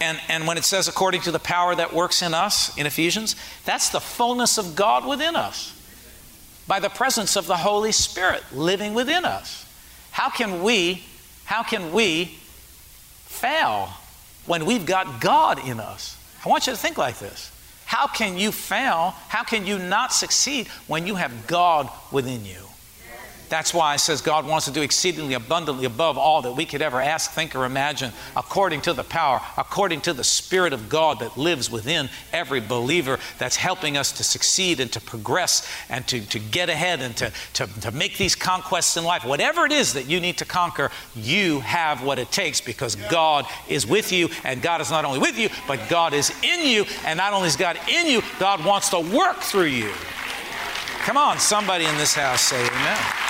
And, 0.00 0.20
and 0.28 0.46
when 0.46 0.58
it 0.58 0.64
says 0.64 0.88
according 0.88 1.22
to 1.22 1.30
the 1.30 1.38
power 1.38 1.74
that 1.74 1.94
works 1.94 2.20
in 2.20 2.34
us 2.34 2.76
in 2.76 2.86
Ephesians, 2.86 3.34
that's 3.64 3.88
the 3.88 4.00
fullness 4.00 4.58
of 4.58 4.76
God 4.76 5.06
within 5.06 5.36
us 5.36 5.74
by 6.66 6.78
the 6.78 6.90
presence 6.90 7.34
of 7.34 7.46
the 7.46 7.56
Holy 7.56 7.92
Spirit 7.92 8.42
living 8.52 8.92
within 8.92 9.24
us. 9.24 9.64
How 10.10 10.28
can 10.28 10.62
we 10.62 11.02
how 11.48 11.62
can 11.62 11.92
we 11.94 12.26
fail 13.24 13.88
when 14.44 14.66
we've 14.66 14.84
got 14.84 15.18
God 15.18 15.66
in 15.66 15.80
us? 15.80 16.14
I 16.44 16.48
want 16.50 16.66
you 16.66 16.74
to 16.74 16.78
think 16.78 16.98
like 16.98 17.18
this. 17.18 17.50
How 17.86 18.06
can 18.06 18.36
you 18.36 18.52
fail? 18.52 19.14
How 19.28 19.44
can 19.44 19.66
you 19.66 19.78
not 19.78 20.12
succeed 20.12 20.68
when 20.88 21.06
you 21.06 21.14
have 21.14 21.46
God 21.46 21.88
within 22.12 22.44
you? 22.44 22.67
That's 23.48 23.72
why 23.72 23.94
it 23.94 23.98
says 23.98 24.20
God 24.20 24.46
wants 24.46 24.66
to 24.66 24.72
do 24.72 24.82
exceedingly 24.82 25.34
abundantly 25.34 25.84
above 25.84 26.18
all 26.18 26.42
that 26.42 26.52
we 26.52 26.64
could 26.64 26.82
ever 26.82 27.00
ask, 27.00 27.30
think, 27.30 27.54
or 27.54 27.64
imagine, 27.64 28.12
according 28.36 28.82
to 28.82 28.92
the 28.92 29.04
power, 29.04 29.40
according 29.56 30.02
to 30.02 30.12
the 30.12 30.24
Spirit 30.24 30.72
of 30.72 30.88
God 30.88 31.20
that 31.20 31.36
lives 31.36 31.70
within 31.70 32.08
every 32.32 32.60
believer 32.60 33.18
that's 33.38 33.56
helping 33.56 33.96
us 33.96 34.12
to 34.12 34.24
succeed 34.24 34.80
and 34.80 34.92
to 34.92 35.00
progress 35.00 35.68
and 35.88 36.06
to, 36.08 36.20
to 36.26 36.38
get 36.38 36.68
ahead 36.68 37.00
and 37.00 37.16
to, 37.16 37.32
to, 37.54 37.66
to 37.80 37.90
make 37.92 38.18
these 38.18 38.34
conquests 38.34 38.96
in 38.96 39.04
life. 39.04 39.24
Whatever 39.24 39.64
it 39.64 39.72
is 39.72 39.94
that 39.94 40.06
you 40.06 40.20
need 40.20 40.38
to 40.38 40.44
conquer, 40.44 40.90
you 41.14 41.60
have 41.60 42.02
what 42.02 42.18
it 42.18 42.30
takes 42.30 42.60
because 42.60 42.96
God 43.10 43.46
is 43.68 43.86
with 43.86 44.12
you, 44.12 44.28
and 44.44 44.60
God 44.62 44.80
is 44.80 44.90
not 44.90 45.04
only 45.04 45.18
with 45.18 45.38
you, 45.38 45.48
but 45.66 45.80
God 45.88 46.12
is 46.12 46.32
in 46.42 46.66
you, 46.66 46.84
and 47.04 47.16
not 47.16 47.32
only 47.32 47.48
is 47.48 47.56
God 47.56 47.78
in 47.88 48.06
you, 48.06 48.22
God 48.38 48.64
wants 48.64 48.90
to 48.90 49.00
work 49.00 49.38
through 49.38 49.64
you. 49.64 49.90
Come 51.00 51.16
on, 51.16 51.38
somebody 51.38 51.86
in 51.86 51.96
this 51.96 52.14
house 52.14 52.42
say 52.42 52.66
amen. 52.66 53.27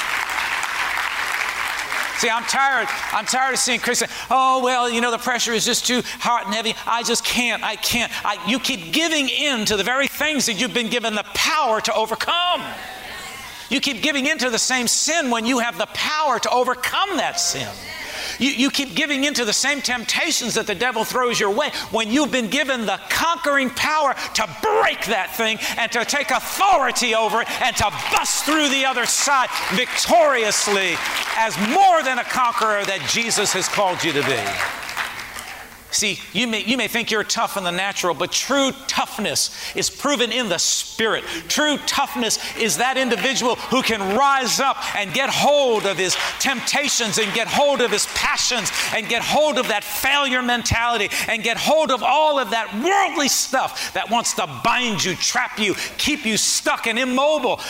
See, 2.18 2.28
I'm 2.28 2.42
tired. 2.44 2.88
I'm 3.12 3.26
tired 3.26 3.52
of 3.52 3.60
seeing 3.60 3.78
Christians. 3.78 4.10
Oh 4.28 4.60
well, 4.64 4.90
you 4.90 5.00
know 5.00 5.12
the 5.12 5.18
pressure 5.18 5.52
is 5.52 5.64
just 5.64 5.86
too 5.86 6.02
hot 6.18 6.46
and 6.46 6.54
heavy. 6.54 6.74
I 6.84 7.04
just 7.04 7.24
can't. 7.24 7.62
I 7.62 7.76
can't. 7.76 8.10
I, 8.26 8.44
you 8.48 8.58
keep 8.58 8.92
giving 8.92 9.28
in 9.28 9.64
to 9.66 9.76
the 9.76 9.84
very 9.84 10.08
things 10.08 10.46
that 10.46 10.54
you've 10.54 10.74
been 10.74 10.90
given 10.90 11.14
the 11.14 11.24
power 11.34 11.80
to 11.80 11.94
overcome. 11.94 12.64
You 13.70 13.80
keep 13.80 14.02
giving 14.02 14.26
into 14.26 14.50
the 14.50 14.58
same 14.58 14.88
sin 14.88 15.30
when 15.30 15.46
you 15.46 15.60
have 15.60 15.78
the 15.78 15.86
power 15.86 16.40
to 16.40 16.50
overcome 16.50 17.18
that 17.18 17.38
sin. 17.38 17.68
You, 18.38 18.50
you 18.50 18.70
keep 18.70 18.94
giving 18.94 19.24
into 19.24 19.44
the 19.44 19.52
same 19.52 19.80
temptations 19.80 20.54
that 20.54 20.66
the 20.66 20.74
devil 20.74 21.04
throws 21.04 21.38
your 21.38 21.50
way 21.50 21.70
when 21.90 22.10
you've 22.10 22.32
been 22.32 22.48
given 22.48 22.86
the 22.86 23.00
conquering 23.08 23.70
power 23.70 24.14
to 24.34 24.48
break 24.62 25.06
that 25.06 25.34
thing 25.36 25.58
and 25.76 25.90
to 25.92 26.04
take 26.04 26.30
authority 26.30 27.14
over 27.14 27.42
it 27.42 27.50
and 27.62 27.76
to 27.76 27.90
bust 28.12 28.44
through 28.44 28.68
the 28.68 28.84
other 28.84 29.06
side 29.06 29.48
victoriously 29.72 30.94
as 31.36 31.56
more 31.70 32.02
than 32.02 32.18
a 32.18 32.24
conqueror 32.24 32.84
that 32.84 33.06
Jesus 33.10 33.52
has 33.52 33.68
called 33.68 34.02
you 34.02 34.12
to 34.12 34.22
be. 34.22 34.77
See, 35.90 36.20
you 36.34 36.46
may, 36.46 36.62
you 36.64 36.76
may 36.76 36.86
think 36.86 37.10
you're 37.10 37.24
tough 37.24 37.56
in 37.56 37.64
the 37.64 37.70
natural, 37.70 38.14
but 38.14 38.30
true 38.30 38.72
toughness 38.86 39.50
is 39.74 39.88
proven 39.88 40.32
in 40.32 40.50
the 40.50 40.58
spirit. 40.58 41.24
True 41.48 41.78
toughness 41.86 42.38
is 42.58 42.76
that 42.76 42.98
individual 42.98 43.54
who 43.54 43.82
can 43.82 44.16
rise 44.16 44.60
up 44.60 44.76
and 44.96 45.14
get 45.14 45.30
hold 45.30 45.86
of 45.86 45.96
his 45.96 46.14
temptations 46.40 47.18
and 47.18 47.32
get 47.32 47.48
hold 47.48 47.80
of 47.80 47.90
his 47.90 48.06
passions 48.14 48.70
and 48.94 49.08
get 49.08 49.22
hold 49.22 49.56
of 49.56 49.68
that 49.68 49.82
failure 49.82 50.42
mentality 50.42 51.08
and 51.26 51.42
get 51.42 51.56
hold 51.56 51.90
of 51.90 52.02
all 52.02 52.38
of 52.38 52.50
that 52.50 52.72
worldly 52.74 53.28
stuff 53.28 53.94
that 53.94 54.10
wants 54.10 54.34
to 54.34 54.46
bind 54.62 55.02
you, 55.02 55.14
trap 55.14 55.58
you, 55.58 55.74
keep 55.96 56.26
you 56.26 56.36
stuck 56.36 56.86
and 56.86 56.98
immobile. 56.98 57.60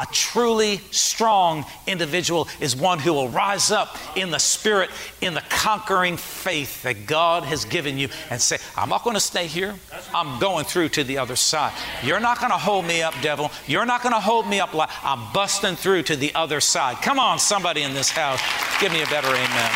A 0.00 0.06
truly 0.06 0.78
strong 0.92 1.66
individual 1.86 2.48
is 2.58 2.74
one 2.74 2.98
who 2.98 3.12
will 3.12 3.28
rise 3.28 3.70
up 3.70 3.98
in 4.16 4.30
the 4.30 4.38
spirit, 4.38 4.88
in 5.20 5.34
the 5.34 5.42
conquering 5.50 6.16
faith 6.16 6.84
that 6.84 7.06
God 7.06 7.42
has 7.42 7.66
given 7.66 7.98
you 7.98 8.08
and 8.30 8.40
say, 8.40 8.56
I'm 8.78 8.88
not 8.88 9.04
going 9.04 9.12
to 9.12 9.20
stay 9.20 9.46
here. 9.46 9.74
I'm 10.14 10.40
going 10.40 10.64
through 10.64 10.88
to 10.90 11.04
the 11.04 11.18
other 11.18 11.36
side. 11.36 11.74
You're 12.02 12.18
not 12.18 12.38
going 12.38 12.50
to 12.50 12.56
hold 12.56 12.86
me 12.86 13.02
up, 13.02 13.12
devil. 13.20 13.50
You're 13.66 13.84
not 13.84 14.02
going 14.02 14.14
to 14.14 14.20
hold 14.20 14.48
me 14.48 14.58
up. 14.58 14.70
I'm 15.04 15.30
busting 15.34 15.76
through 15.76 16.04
to 16.04 16.16
the 16.16 16.34
other 16.34 16.60
side. 16.60 16.96
Come 17.02 17.18
on, 17.18 17.38
somebody 17.38 17.82
in 17.82 17.92
this 17.92 18.08
house, 18.10 18.40
give 18.80 18.92
me 18.92 19.02
a 19.02 19.06
better 19.06 19.28
amen. 19.28 19.70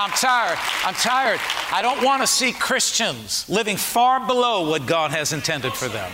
I'm 0.00 0.10
tired. 0.10 0.58
I'm 0.84 0.94
tired. 0.94 1.40
I 1.72 1.82
don't 1.82 2.04
want 2.04 2.22
to 2.22 2.26
see 2.28 2.52
Christians 2.52 3.48
living 3.48 3.76
far 3.76 4.24
below 4.24 4.70
what 4.70 4.86
God 4.86 5.10
has 5.10 5.32
intended 5.32 5.72
for 5.72 5.88
them 5.88 6.12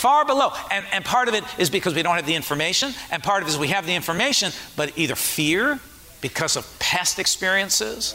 far 0.00 0.24
below. 0.24 0.52
And, 0.70 0.84
and 0.92 1.04
part 1.04 1.28
of 1.28 1.34
it 1.34 1.44
is 1.58 1.70
because 1.70 1.94
we 1.94 2.02
don't 2.02 2.16
have 2.16 2.26
the 2.26 2.34
information, 2.34 2.92
and 3.10 3.22
part 3.22 3.42
of 3.42 3.48
it 3.48 3.52
is 3.52 3.58
we 3.58 3.68
have 3.68 3.86
the 3.86 3.94
information, 3.94 4.52
but 4.76 4.96
either 4.96 5.14
fear 5.14 5.78
because 6.20 6.56
of 6.56 6.66
past 6.78 7.18
experiences, 7.18 8.14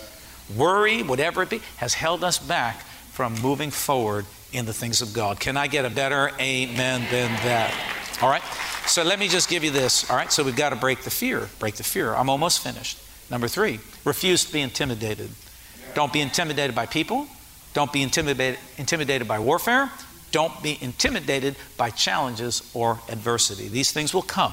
worry, 0.56 1.04
whatever 1.04 1.44
it 1.44 1.50
be, 1.50 1.62
has 1.77 1.94
held 1.94 2.24
us 2.24 2.39
back 2.39 2.82
from 3.13 3.39
moving 3.42 3.72
forward 3.72 4.25
in 4.51 4.65
the 4.65 4.74
things 4.74 5.01
of 5.01 5.13
God. 5.13 5.39
Can 5.39 5.58
I 5.58 5.68
get 5.68 5.86
a 5.86 5.89
better 5.89 6.32
amen 6.39 7.01
than 7.12 7.32
that? 7.46 7.74
All 8.22 8.30
right? 8.30 8.44
So 8.88 9.04
let 9.04 9.20
me 9.20 9.27
just 9.27 9.50
give 9.50 9.63
you 9.63 9.72
this. 9.72 10.10
All 10.10 10.15
right? 10.15 10.32
So 10.32 10.44
we've 10.44 10.56
got 10.56 10.70
to 10.70 10.75
break 10.75 11.01
the 11.01 11.10
fear. 11.10 11.50
Break 11.60 11.75
the 11.75 11.84
fear. 11.84 12.13
I'm 12.13 12.30
almost 12.30 12.63
finished. 12.63 13.00
Number 13.30 13.48
three, 13.48 13.80
refuse 14.06 14.46
to 14.46 14.54
be 14.54 14.62
intimidated. 14.62 15.30
Don't 15.94 16.13
be 16.13 16.22
intimidated 16.22 16.75
by 16.75 16.86
people. 16.86 17.27
Don't 17.74 17.92
be 17.92 18.01
intimidated, 18.01 18.60
intimidated 18.77 19.27
by 19.27 19.39
warfare. 19.39 19.92
Don't 20.36 20.62
be 20.62 20.77
intimidated 20.82 21.56
by 21.77 21.92
challenges 21.92 22.70
or 22.74 23.00
adversity. 23.08 23.70
These 23.70 23.94
things 23.94 24.13
will 24.13 24.22
come. 24.22 24.51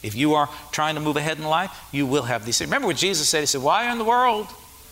If 0.00 0.14
you 0.14 0.34
are 0.34 0.48
trying 0.70 0.94
to 0.94 1.00
move 1.00 1.16
ahead 1.16 1.36
in 1.36 1.42
life, 1.42 1.76
you 1.90 2.06
will 2.06 2.22
have 2.22 2.46
these 2.46 2.58
things. 2.58 2.68
Remember 2.68 2.86
what 2.86 2.96
Jesus 2.96 3.28
said? 3.28 3.40
He 3.40 3.46
said, 3.46 3.60
Why 3.60 3.82
are 3.82 3.86
you 3.86 3.90
in 3.90 3.98
the 3.98 4.04
world? 4.04 4.46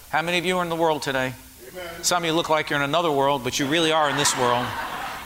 How 0.09 0.23
many 0.23 0.39
of 0.39 0.45
you 0.45 0.59
are 0.59 0.65
in 0.65 0.71
the 0.71 0.75
world 0.75 1.03
today? 1.03 1.35
Amen. 1.71 2.03
Some 2.03 2.25
of 2.25 2.27
you 2.27 2.33
look 2.33 2.49
like 2.49 2.69
you're 2.69 2.81
in 2.81 2.85
another 2.85 3.13
world, 3.13 3.45
but 3.45 3.61
you 3.61 3.67
really 3.67 3.93
are 3.93 4.11
in 4.11 4.17
this 4.17 4.37
world. 4.37 4.67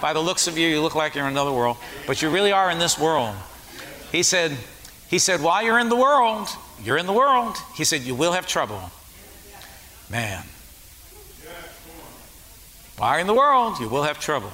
By 0.03 0.13
the 0.13 0.21
looks 0.21 0.47
of 0.47 0.59
you, 0.59 0.69
you 0.69 0.83
look 0.83 0.95
like 0.95 1.15
you're 1.15 1.25
in 1.25 1.33
another 1.33 1.55
world, 1.55 1.79
but 2.07 2.21
you 2.21 2.29
really 2.29 2.53
are 2.53 2.71
in 2.71 2.79
this 2.79 2.99
world. 2.99 3.35
He 4.13 4.23
said, 4.23 4.53
he 5.09 5.19
said, 5.19 5.41
while 5.41 5.63
you're 5.63 5.79
in 5.79 5.89
the 5.89 5.97
world, 5.97 6.49
you're 6.85 6.99
in 6.99 7.07
the 7.07 7.15
world. 7.15 7.57
He 7.77 7.85
said, 7.85 8.03
you 8.03 8.15
will 8.15 8.33
have 8.33 8.47
trouble. 8.47 8.91
Man. 10.11 10.45
While 12.99 13.13
you're 13.13 13.21
in 13.21 13.27
the 13.27 13.33
world, 13.33 13.81
you 13.81 13.89
will 13.89 14.03
have 14.03 14.21
trouble. 14.21 14.53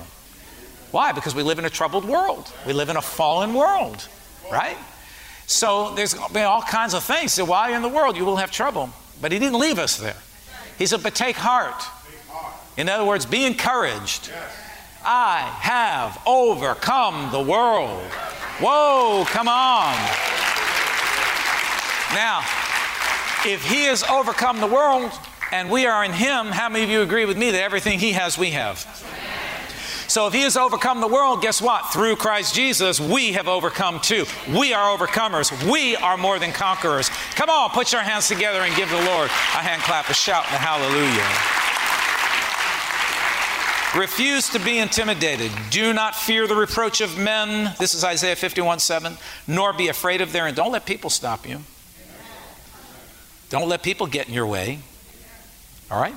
Why? 0.95 1.11
Because 1.11 1.35
we 1.35 1.43
live 1.43 1.59
in 1.59 1.65
a 1.65 1.71
troubled 1.71 2.05
world. 2.05 2.53
We 2.65 2.73
live 2.73 2.89
in 2.89 2.97
a 2.97 3.03
fallen 3.03 3.53
world, 3.53 4.07
right? 4.49 4.77
So 5.49 5.93
there's 5.97 6.15
all 6.15 6.63
kinds 6.63 6.95
of 6.95 7.03
things. 7.03 7.33
So 7.33 7.45
you're 7.45 7.75
in 7.75 7.83
the 7.83 7.89
world, 7.89 8.17
you 8.17 8.25
will 8.25 8.37
have 8.37 8.53
trouble. 8.53 8.91
But 9.21 9.33
he 9.33 9.41
didn't 9.41 9.59
leave 9.59 9.81
us 9.81 9.97
there. 9.97 10.15
He 10.79 10.87
said, 10.87 11.03
but 11.03 11.17
take 11.17 11.35
heart. 11.35 11.83
In 12.77 12.89
other 12.89 13.05
words, 13.05 13.27
be 13.27 13.45
encouraged. 13.45 14.31
I 15.05 15.41
have 15.63 16.23
overcome 16.29 17.33
the 17.33 17.41
world. 17.41 18.05
Whoa, 18.61 19.25
come 19.27 19.49
on. 19.49 19.97
Now, 22.15 22.39
if 23.45 23.65
he 23.69 23.87
has 23.87 24.05
overcome 24.05 24.61
the 24.61 24.69
world 24.69 25.11
and 25.51 25.73
we 25.73 25.87
are 25.87 26.05
in 26.05 26.13
him, 26.13 26.47
how 26.47 26.69
many 26.69 26.85
of 26.85 26.91
you 26.91 27.03
agree 27.03 27.25
with 27.25 27.37
me 27.37 27.51
that 27.51 27.63
everything 27.63 27.99
he 27.99 28.13
has, 28.13 28.39
we 28.39 28.53
have? 28.53 28.87
So 30.15 30.29
if 30.29 30.33
he 30.33 30.43
has 30.43 30.57
overcome 30.57 31.01
the 31.01 31.09
world, 31.09 31.43
guess 31.43 31.61
what? 31.61 31.93
Through 31.93 32.15
Christ 32.15 32.55
Jesus, 32.55 33.01
we 33.01 33.33
have 33.33 33.49
overcome 33.49 33.99
too. 33.99 34.27
We 34.49 34.73
are 34.73 34.97
overcomers. 34.97 35.51
We 35.69 35.97
are 35.97 36.17
more 36.17 36.39
than 36.39 36.53
conquerors. 36.53 37.09
Come 37.35 37.51
on, 37.51 37.71
put 37.71 37.91
your 37.91 38.03
hands 38.03 38.29
together 38.29 38.61
and 38.61 38.73
give 38.77 38.89
the 38.91 39.05
Lord 39.07 39.29
a 39.29 39.59
hand 39.59 39.83
clap, 39.83 40.09
a 40.09 40.15
shout, 40.15 40.45
and 40.47 40.55
a 40.55 40.59
hallelujah. 40.59 41.27
Refuse 44.01 44.51
to 44.51 44.61
be 44.61 44.79
intimidated. 44.79 45.51
Do 45.71 45.93
not 45.93 46.15
fear 46.15 46.47
the 46.47 46.55
reproach 46.55 47.01
of 47.01 47.19
men. 47.19 47.75
This 47.81 47.93
is 47.93 48.05
Isaiah 48.05 48.37
51 48.37 48.79
7. 48.79 49.17
Nor 49.49 49.73
be 49.73 49.89
afraid 49.89 50.21
of 50.21 50.31
their. 50.31 50.47
And 50.47 50.55
don't 50.55 50.71
let 50.71 50.87
people 50.87 51.11
stop 51.11 51.45
you. 51.45 51.59
Don't 53.51 53.69
let 53.69 53.83
people 53.83 54.07
get 54.07 54.29
in 54.29 54.35
your 54.35 54.47
way. 54.47 54.79
All 55.91 56.01
right? 56.01 56.15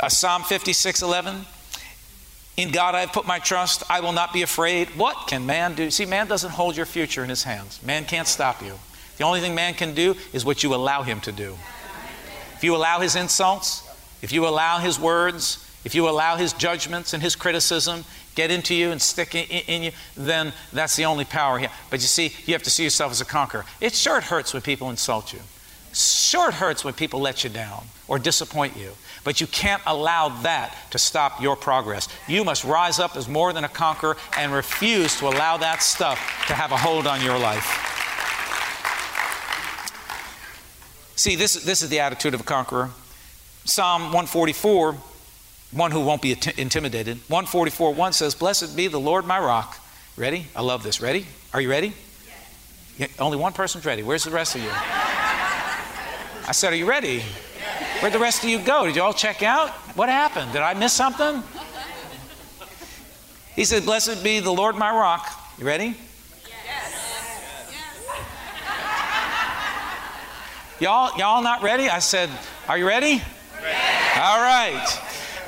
Uh, 0.00 0.08
Psalm 0.08 0.44
56 0.44 1.02
11. 1.02 1.44
In 2.56 2.70
God 2.70 2.94
I 2.94 3.00
have 3.00 3.12
put 3.12 3.26
my 3.26 3.38
trust. 3.38 3.82
I 3.90 4.00
will 4.00 4.12
not 4.12 4.32
be 4.32 4.42
afraid. 4.42 4.88
What 4.96 5.26
can 5.26 5.44
man 5.44 5.74
do? 5.74 5.90
See, 5.90 6.06
man 6.06 6.28
doesn't 6.28 6.50
hold 6.50 6.76
your 6.76 6.86
future 6.86 7.24
in 7.24 7.28
his 7.28 7.42
hands. 7.42 7.82
Man 7.82 8.04
can't 8.04 8.28
stop 8.28 8.62
you. 8.62 8.74
The 9.16 9.24
only 9.24 9.40
thing 9.40 9.54
man 9.54 9.74
can 9.74 9.94
do 9.94 10.14
is 10.32 10.44
what 10.44 10.62
you 10.62 10.74
allow 10.74 11.02
him 11.02 11.20
to 11.22 11.32
do. 11.32 11.56
If 12.56 12.62
you 12.62 12.76
allow 12.76 13.00
his 13.00 13.16
insults, 13.16 13.88
if 14.22 14.32
you 14.32 14.46
allow 14.46 14.78
his 14.78 14.98
words, 14.98 15.60
if 15.84 15.94
you 15.94 16.08
allow 16.08 16.36
his 16.36 16.52
judgments 16.52 17.12
and 17.12 17.22
his 17.22 17.36
criticism 17.36 18.04
get 18.34 18.50
into 18.50 18.74
you 18.74 18.90
and 18.90 19.00
stick 19.00 19.34
in, 19.34 19.44
in, 19.44 19.82
you, 19.82 19.90
then 20.16 20.52
that's 20.72 20.96
the 20.96 21.04
only 21.04 21.24
power 21.24 21.58
here. 21.58 21.70
But 21.90 22.00
you 22.00 22.06
see, 22.06 22.32
you 22.46 22.54
have 22.54 22.62
to 22.62 22.70
see 22.70 22.84
yourself 22.84 23.12
as 23.12 23.20
a 23.20 23.24
conqueror. 23.24 23.64
It 23.80 23.94
sure 23.94 24.20
hurts 24.20 24.52
when 24.52 24.62
people 24.62 24.90
insult 24.90 25.32
you. 25.32 25.40
Sure 25.94 26.48
it 26.48 26.54
hurts 26.54 26.84
when 26.84 26.92
people 26.94 27.20
let 27.20 27.44
you 27.44 27.50
down 27.50 27.84
or 28.08 28.18
disappoint 28.18 28.76
you. 28.76 28.90
But 29.22 29.40
you 29.40 29.46
can't 29.46 29.82
allow 29.86 30.28
that 30.42 30.76
to 30.90 30.98
stop 30.98 31.40
your 31.40 31.56
progress. 31.56 32.08
You 32.28 32.44
must 32.44 32.64
rise 32.64 32.98
up 32.98 33.16
as 33.16 33.28
more 33.28 33.52
than 33.52 33.64
a 33.64 33.68
conqueror 33.68 34.16
and 34.36 34.52
refuse 34.52 35.16
to 35.18 35.28
allow 35.28 35.56
that 35.58 35.82
stuff 35.82 36.18
to 36.48 36.54
have 36.54 36.72
a 36.72 36.76
hold 36.76 37.06
on 37.06 37.22
your 37.22 37.38
life. 37.38 37.92
See, 41.16 41.36
this, 41.36 41.54
this 41.54 41.80
is 41.80 41.88
the 41.88 42.00
attitude 42.00 42.34
of 42.34 42.40
a 42.40 42.44
conqueror. 42.44 42.90
Psalm 43.64 44.02
144, 44.02 44.96
one 45.70 45.90
who 45.90 46.00
won't 46.04 46.20
be 46.20 46.32
intimidated. 46.58 47.18
144 47.28 47.94
1 47.94 48.12
says, 48.12 48.34
Blessed 48.34 48.76
be 48.76 48.88
the 48.88 49.00
Lord 49.00 49.24
my 49.24 49.38
rock. 49.38 49.78
Ready? 50.16 50.48
I 50.54 50.60
love 50.60 50.82
this. 50.82 51.00
Ready? 51.00 51.26
Are 51.54 51.60
you 51.60 51.70
ready? 51.70 51.94
Yeah, 52.98 53.06
only 53.18 53.38
one 53.38 53.52
person's 53.52 53.86
ready. 53.86 54.02
Where's 54.02 54.24
the 54.24 54.30
rest 54.30 54.54
of 54.54 54.62
you? 54.62 54.70
I 56.46 56.52
said, 56.52 56.72
Are 56.72 56.76
you 56.76 56.86
ready? 56.86 57.22
Where'd 58.00 58.12
the 58.12 58.18
rest 58.18 58.44
of 58.44 58.50
you 58.50 58.58
go? 58.58 58.86
Did 58.86 58.96
you 58.96 59.02
all 59.02 59.14
check 59.14 59.42
out? 59.42 59.70
What 59.96 60.08
happened? 60.08 60.52
Did 60.52 60.62
I 60.62 60.74
miss 60.74 60.92
something? 60.92 61.42
He 63.56 63.64
said, 63.64 63.84
Blessed 63.84 64.22
be 64.22 64.40
the 64.40 64.52
Lord 64.52 64.76
my 64.76 64.90
rock. 64.90 65.26
You 65.58 65.64
ready? 65.64 65.96
Yes. 66.66 66.94
Y'all, 70.80 71.16
y'all 71.18 71.42
not 71.42 71.62
ready? 71.62 71.88
I 71.88 72.00
said, 72.00 72.28
Are 72.68 72.76
you 72.76 72.86
ready? 72.86 73.22
Ready. 73.62 74.20
All 74.20 74.40
right. 74.40 75.00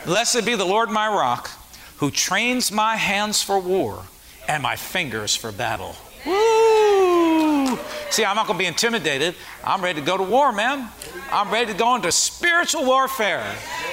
Blessed 0.06 0.46
be 0.46 0.54
the 0.54 0.64
Lord 0.64 0.88
my 0.88 1.08
rock, 1.08 1.50
who 1.96 2.10
trains 2.10 2.70
my 2.70 2.96
hands 2.96 3.42
for 3.42 3.58
war 3.58 4.04
and 4.48 4.62
my 4.62 4.76
fingers 4.76 5.34
for 5.34 5.50
battle. 5.50 5.96
See, 8.16 8.24
I'm 8.24 8.34
not 8.34 8.46
going 8.46 8.56
to 8.56 8.62
be 8.62 8.66
intimidated. 8.66 9.34
I'm 9.62 9.84
ready 9.84 10.00
to 10.00 10.06
go 10.06 10.16
to 10.16 10.22
war, 10.22 10.50
man. 10.50 10.88
I'm 11.30 11.50
ready 11.50 11.70
to 11.70 11.76
go 11.76 11.94
into 11.96 12.10
spiritual 12.10 12.86
warfare 12.86 13.44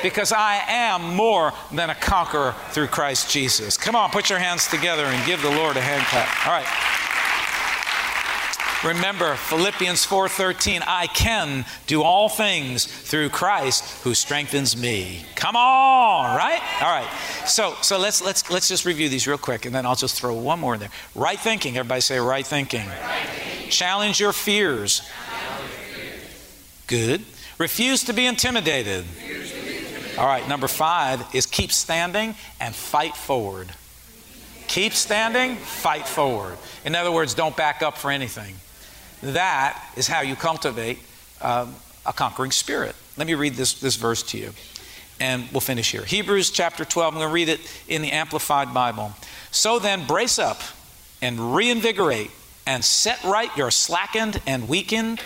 because 0.02 0.32
I 0.32 0.64
am 0.66 1.14
more 1.14 1.52
than 1.74 1.90
a 1.90 1.96
conqueror 1.96 2.56
through 2.70 2.88
Christ 2.88 3.30
Jesus. 3.30 3.76
Come 3.76 3.98
on, 3.98 4.12
put 4.12 4.30
your 4.30 4.40
hands 4.40 4.70
together 4.70 5.04
and 5.04 5.26
give 5.26 5.42
the 5.42 5.50
Lord 5.50 5.76
a 5.76 5.82
hand 5.82 6.06
clap. 6.06 6.48
All 6.48 6.54
right. 6.54 6.66
Remember 8.96 9.36
Philippians 9.36 10.06
4:13, 10.06 10.82
I 10.88 11.08
can 11.08 11.66
do 11.86 12.02
all 12.02 12.30
things 12.30 12.86
through 12.86 13.28
Christ 13.28 14.04
who 14.04 14.14
strengthens 14.14 14.78
me. 14.78 15.26
Come 15.36 15.58
on, 15.58 16.38
right? 16.38 16.62
All 16.82 16.96
right. 16.96 17.10
So 17.46 17.76
so 17.82 17.98
let's 17.98 18.22
let's 18.22 18.50
let's 18.50 18.70
just 18.70 18.86
review 18.86 19.10
these 19.10 19.28
real 19.28 19.38
quick 19.38 19.66
and 19.66 19.76
then 19.76 19.86
I'll 19.86 19.98
just 19.98 20.16
throw 20.16 20.34
one 20.34 20.62
more 20.62 20.76
in 20.76 20.80
there. 20.80 20.92
Right 21.14 21.38
thinking, 21.40 21.76
everybody 21.76 22.00
say 22.00 22.20
right 22.20 22.48
thinking. 22.48 22.88
Right 22.88 23.28
thinking. 23.28 23.53
Challenge 23.74 24.20
your 24.20 24.34
fears. 24.34 25.02
Good. 26.86 27.24
Refuse 27.58 28.04
to 28.04 28.14
be 28.14 28.28
intimidated. 28.28 29.04
All 30.16 30.28
right, 30.28 30.48
number 30.48 30.68
5 30.68 31.34
is 31.34 31.48
keep 31.48 31.72
standing 31.72 32.36
and 32.60 32.76
fight 32.76 33.16
forward. 33.18 33.70
Keep 34.68 34.94
standing, 34.94 35.56
fight 35.56 36.08
forward. 36.08 36.56
In 36.86 36.94
other 36.94 37.12
words, 37.12 37.34
don't 37.34 37.58
back 37.58 37.82
up 37.82 37.98
for 37.98 38.12
anything. 38.12 38.54
That 39.24 39.84
is 39.98 40.08
how 40.08 40.22
you 40.22 40.36
cultivate 40.36 41.00
um, 41.42 41.74
a 42.06 42.14
conquering 42.14 42.52
spirit. 42.52 42.96
Let 43.18 43.26
me 43.26 43.34
read 43.34 43.56
this, 43.56 43.74
this 43.80 43.96
verse 43.96 44.22
to 44.24 44.38
you, 44.38 44.52
and 45.20 45.50
we'll 45.52 45.62
finish 45.62 45.92
here. 45.92 46.06
Hebrews 46.06 46.52
chapter 46.52 46.86
12, 46.86 47.16
I'm 47.16 47.20
going 47.20 47.28
to 47.28 47.34
read 47.34 47.50
it 47.50 47.60
in 47.88 48.04
the 48.04 48.12
Amplified 48.12 48.72
Bible. 48.72 49.14
So 49.50 49.80
then, 49.80 50.06
brace 50.06 50.38
up 50.38 50.62
and 51.24 51.56
reinvigorate 51.56 52.30
and 52.66 52.84
set 52.84 53.24
right 53.24 53.56
your 53.58 53.72
slackened 53.72 54.42
and 54.48 54.68
weakened 54.68 55.22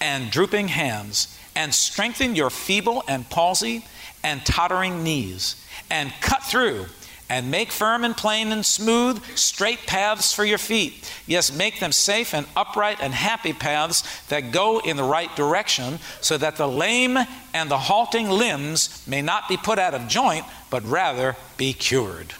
and 0.00 0.30
drooping 0.30 0.68
hands, 0.68 1.36
and 1.56 1.74
strengthen 1.74 2.36
your 2.36 2.50
feeble 2.50 3.02
and 3.08 3.28
palsy 3.30 3.84
and 4.22 4.44
tottering 4.46 5.02
knees, 5.02 5.64
and 5.90 6.12
cut 6.20 6.42
through 6.44 6.86
and 7.30 7.50
make 7.50 7.70
firm 7.70 8.04
and 8.04 8.16
plain 8.16 8.52
and 8.52 8.64
smooth 8.64 9.22
straight 9.36 9.86
paths 9.86 10.32
for 10.32 10.44
your 10.44 10.58
feet. 10.58 11.12
Yes, 11.26 11.54
make 11.54 11.78
them 11.78 11.92
safe 11.92 12.34
and 12.34 12.46
upright 12.56 12.98
and 13.00 13.12
happy 13.12 13.52
paths 13.52 14.02
that 14.28 14.52
go 14.52 14.78
in 14.78 14.96
the 14.96 15.04
right 15.04 15.34
direction, 15.36 15.98
so 16.20 16.38
that 16.38 16.56
the 16.56 16.68
lame 16.68 17.18
and 17.52 17.70
the 17.70 17.78
halting 17.78 18.30
limbs 18.30 19.04
may 19.06 19.20
not 19.20 19.48
be 19.48 19.56
put 19.56 19.78
out 19.78 19.94
of 19.94 20.08
joint, 20.08 20.44
but 20.70 20.84
rather 20.84 21.36
be 21.56 21.72
cured. 21.72 22.32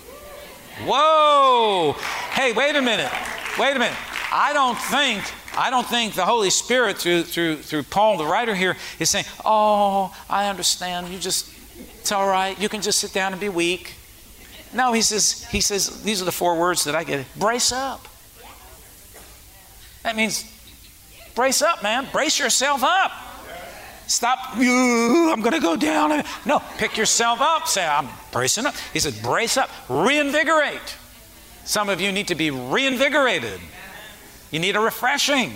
Whoa! 0.85 1.95
Hey, 2.33 2.53
wait 2.53 2.77
a 2.77 2.83
minute. 2.83 3.13
Wait 3.59 3.77
a 3.77 3.79
minute. 3.79 3.99
I 4.31 4.53
don't 4.53 4.79
think 4.79 5.23
I 5.57 5.71
don't 5.71 5.87
think 5.87 6.15
the 6.15 6.25
Holy 6.25 6.51
Spirit 6.51 6.99
through 6.99 7.25
through 7.25 7.57
through 7.57 7.85
Paul 7.85 8.19
the 8.19 8.27
writer 8.27 8.55
here 8.55 8.77
is 8.99 9.11
saying, 9.11 9.25
"Oh, 9.45 10.15
I 10.29 10.49
understand. 10.49 11.09
You 11.09 11.19
just 11.19 11.53
it's 12.01 12.13
all 12.13 12.29
right. 12.29 12.59
You 12.61 12.69
can 12.69 12.81
just 12.81 13.01
sit 13.01 13.13
down 13.13 13.33
and 13.33 13.41
be 13.41 13.49
weak." 13.49 13.95
No, 14.73 14.93
he 14.93 15.03
says, 15.03 15.47
he 15.47 15.61
says, 15.61 16.03
these 16.03 16.21
are 16.21 16.25
the 16.25 16.33
four 16.33 16.59
words 16.59 16.85
that 16.85 16.95
I 16.95 17.05
get. 17.05 17.27
Brace 17.37 17.73
up. 17.73 18.07
That 20.03 20.17
means 20.17 20.45
brace 21.35 21.63
up, 21.63 21.83
man. 21.83 22.07
Brace 22.13 22.39
yourself 22.39 22.83
up. 22.85 23.13
Stop, 24.07 24.57
I'm 24.57 25.41
going 25.41 25.53
to 25.53 25.61
go 25.61 25.77
down. 25.77 26.25
No, 26.47 26.63
pick 26.79 26.97
yourself 26.97 27.41
up. 27.41 27.69
Say, 27.69 27.87
I'm 27.87 28.09
bracing 28.33 28.65
up. 28.65 28.75
He 28.93 29.01
said, 29.01 29.15
brace 29.23 29.59
up, 29.59 29.69
reinvigorate. 29.89 30.97
Some 31.65 31.91
of 31.91 32.01
you 32.01 32.11
need 32.11 32.29
to 32.29 32.35
be 32.35 32.51
reinvigorated. 32.51 33.61
You 34.51 34.59
need 34.59 34.77
a 34.77 34.81
refreshing 34.81 35.53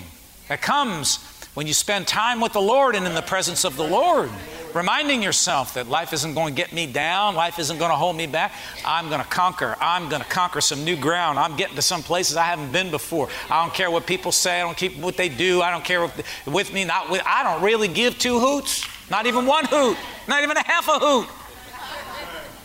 that 0.48 0.60
comes 0.60 1.18
when 1.54 1.66
you 1.66 1.74
spend 1.74 2.06
time 2.06 2.40
with 2.40 2.52
the 2.52 2.60
Lord 2.60 2.94
and 2.94 3.06
in 3.06 3.14
the 3.14 3.22
presence 3.22 3.64
of 3.64 3.76
the 3.76 3.86
Lord 3.86 4.30
reminding 4.74 5.22
yourself 5.22 5.74
that 5.74 5.88
life 5.88 6.12
isn't 6.12 6.34
going 6.34 6.54
to 6.54 6.56
get 6.56 6.72
me 6.72 6.86
down, 6.86 7.34
life 7.34 7.58
isn't 7.58 7.78
going 7.78 7.90
to 7.90 7.96
hold 7.96 8.16
me 8.16 8.26
back. 8.26 8.52
I'm 8.84 9.08
going 9.08 9.20
to 9.20 9.26
conquer. 9.26 9.76
I'm 9.80 10.08
going 10.08 10.22
to 10.22 10.28
conquer 10.28 10.60
some 10.60 10.84
new 10.84 10.96
ground. 10.96 11.38
I'm 11.38 11.56
getting 11.56 11.76
to 11.76 11.82
some 11.82 12.02
places 12.02 12.36
I 12.36 12.44
haven't 12.44 12.72
been 12.72 12.90
before. 12.90 13.28
I 13.50 13.62
don't 13.62 13.74
care 13.74 13.90
what 13.90 14.06
people 14.06 14.32
say. 14.32 14.60
I 14.60 14.64
don't 14.64 14.76
keep 14.76 14.96
what 14.98 15.16
they 15.16 15.28
do. 15.28 15.62
I 15.62 15.70
don't 15.70 15.84
care 15.84 16.10
with 16.46 16.72
me, 16.72 16.84
not 16.84 17.10
with. 17.10 17.22
I 17.26 17.42
don't 17.42 17.62
really 17.62 17.88
give 17.88 18.18
two 18.18 18.38
hoots. 18.38 18.86
Not 19.10 19.26
even 19.26 19.46
one 19.46 19.64
hoot. 19.66 19.96
Not 20.28 20.42
even 20.42 20.56
a 20.56 20.64
half 20.64 20.88
a 20.88 20.98
hoot. 20.98 21.28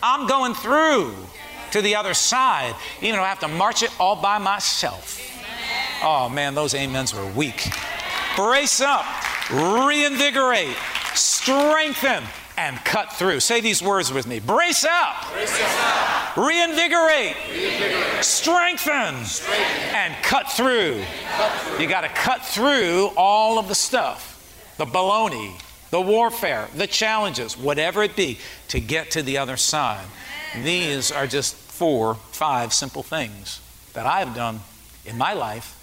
I'm 0.02 0.28
going 0.28 0.54
through 0.54 1.14
to 1.72 1.82
the 1.82 1.96
other 1.96 2.14
side. 2.14 2.74
Even 3.02 3.16
though 3.16 3.24
I 3.24 3.28
have 3.28 3.40
to 3.40 3.48
march 3.48 3.82
it 3.82 3.90
all 4.00 4.16
by 4.16 4.38
myself. 4.38 5.37
Oh 6.02 6.28
man, 6.28 6.54
those 6.54 6.74
amens 6.74 7.12
were 7.12 7.26
weak. 7.26 7.70
Brace 8.36 8.80
up, 8.80 9.04
reinvigorate, 9.50 10.76
strengthen, 11.14 12.22
and 12.56 12.76
cut 12.84 13.12
through. 13.14 13.40
Say 13.40 13.60
these 13.60 13.82
words 13.82 14.12
with 14.12 14.26
me 14.26 14.38
brace 14.38 14.84
up, 14.84 15.32
brace 15.32 15.60
up. 15.60 16.36
Reinvigorate, 16.36 17.36
reinvigorate. 17.50 18.24
Strengthen, 18.24 19.24
strengthen, 19.24 19.94
and 19.94 20.14
cut 20.22 20.50
through. 20.52 21.02
Cut 21.36 21.52
through. 21.62 21.78
You 21.80 21.88
got 21.88 22.02
to 22.02 22.08
cut 22.08 22.44
through 22.44 23.10
all 23.16 23.58
of 23.58 23.66
the 23.66 23.74
stuff 23.74 24.36
the 24.76 24.86
baloney, 24.86 25.60
the 25.90 26.00
warfare, 26.00 26.68
the 26.76 26.86
challenges, 26.86 27.58
whatever 27.58 28.04
it 28.04 28.14
be, 28.14 28.38
to 28.68 28.78
get 28.78 29.10
to 29.10 29.22
the 29.22 29.38
other 29.38 29.56
side. 29.56 30.04
These 30.62 31.10
are 31.10 31.26
just 31.26 31.56
four, 31.56 32.14
five 32.14 32.72
simple 32.72 33.02
things 33.02 33.60
that 33.94 34.06
I 34.06 34.20
have 34.20 34.36
done 34.36 34.60
in 35.04 35.18
my 35.18 35.32
life 35.32 35.74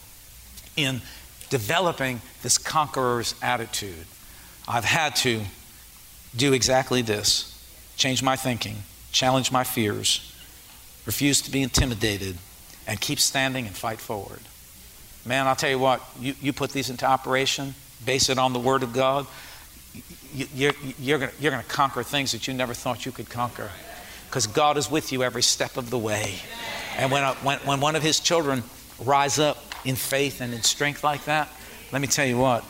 in 0.76 1.02
developing 1.50 2.22
this 2.42 2.58
conqueror's 2.58 3.36
attitude. 3.42 4.06
I've 4.68 4.86
had 4.86 5.16
to 5.18 5.42
do 6.36 6.54
exactly 6.54 7.02
this 7.02 7.52
change 7.98 8.22
my 8.22 8.36
thinking, 8.36 8.76
challenge 9.12 9.52
my 9.52 9.64
fears, 9.64 10.36
refuse 11.06 11.42
to 11.42 11.52
be 11.52 11.62
intimidated, 11.62 12.38
and 12.88 13.00
keep 13.00 13.20
standing 13.20 13.66
and 13.66 13.76
fight 13.76 14.00
forward. 14.00 14.42
Man, 15.26 15.48
I'll 15.48 15.56
tell 15.56 15.70
you 15.70 15.80
what, 15.80 16.04
you, 16.20 16.36
you 16.42 16.52
put 16.52 16.72
these 16.72 16.90
into 16.90 17.06
operation, 17.06 17.74
base 18.06 18.30
it 18.30 18.38
on 18.38 18.54
the 18.54 18.60
Word 18.60 18.84
of 18.84 18.92
God, 18.94 19.26
you, 20.34 20.46
you're, 20.54 20.74
you're 21.00 21.20
going 21.20 21.32
you're 21.40 21.52
to 21.52 21.64
conquer 21.64 22.04
things 22.04 22.34
that 22.34 22.48
you 22.48 22.54
never 22.54 22.74
thought 22.74 23.06
you 23.06 23.12
could 23.12 23.30
conquer. 23.30 23.70
Because 24.28 24.48
God 24.48 24.78
is 24.78 24.92
with 24.92 25.12
you 25.12 25.24
every 25.24 25.44
step 25.44 25.78
of 25.78 25.90
the 25.90 25.98
way. 25.98 26.36
And 26.98 27.12
when, 27.12 27.24
when, 27.36 27.60
when 27.60 27.80
one 27.80 27.96
of 27.96 28.04
His 28.04 28.20
children 28.20 28.64
rise 29.00 29.40
up 29.40 29.58
in 29.86 29.96
faith 29.96 30.42
and 30.42 30.54
in 30.54 30.64
strength 30.64 31.04
like 31.04 31.26
that, 31.26 31.50
let 31.92 32.02
me 32.02 32.08
tell 32.08 32.26
you 32.26 32.38
what, 32.38 32.66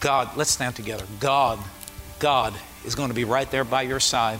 God, 0.00 0.36
let's 0.36 0.50
stand 0.50 0.76
together. 0.76 1.04
God, 1.20 1.58
God 2.18 2.54
is 2.84 2.94
going 2.94 3.08
to 3.08 3.14
be 3.14 3.24
right 3.24 3.50
there 3.50 3.64
by 3.64 3.82
your 3.82 4.00
side, 4.00 4.38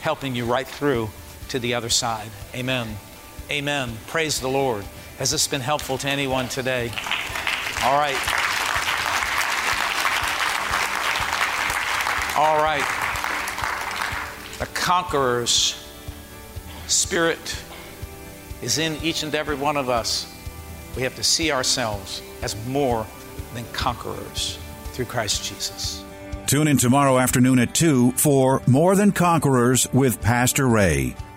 helping 0.00 0.34
you 0.34 0.44
right 0.44 0.66
through 0.66 1.08
to 1.48 1.58
the 1.58 1.74
other 1.74 1.88
side. 1.88 2.28
Amen. 2.54 2.96
Amen. 3.50 3.92
Praise 4.08 4.40
the 4.40 4.48
Lord. 4.48 4.84
Has 5.18 5.30
this 5.30 5.46
been 5.46 5.60
helpful 5.60 5.96
to 5.98 6.08
anyone 6.08 6.48
today? 6.48 6.90
All 7.82 7.98
right. 7.98 8.18
All 12.36 12.56
right. 12.56 12.84
The 14.58 14.66
conqueror's 14.74 15.86
spirit 16.88 17.62
is 18.62 18.78
in 18.78 18.96
each 19.02 19.22
and 19.22 19.34
every 19.34 19.54
one 19.54 19.76
of 19.76 19.88
us. 19.88 20.33
We 20.96 21.02
have 21.02 21.16
to 21.16 21.24
see 21.24 21.50
ourselves 21.50 22.22
as 22.42 22.56
more 22.66 23.06
than 23.54 23.64
conquerors 23.72 24.58
through 24.92 25.06
Christ 25.06 25.44
Jesus. 25.44 26.04
Tune 26.46 26.68
in 26.68 26.76
tomorrow 26.76 27.18
afternoon 27.18 27.58
at 27.58 27.74
2 27.74 28.12
for 28.12 28.62
More 28.66 28.94
Than 28.94 29.12
Conquerors 29.12 29.90
with 29.92 30.20
Pastor 30.20 30.68
Ray. 30.68 31.16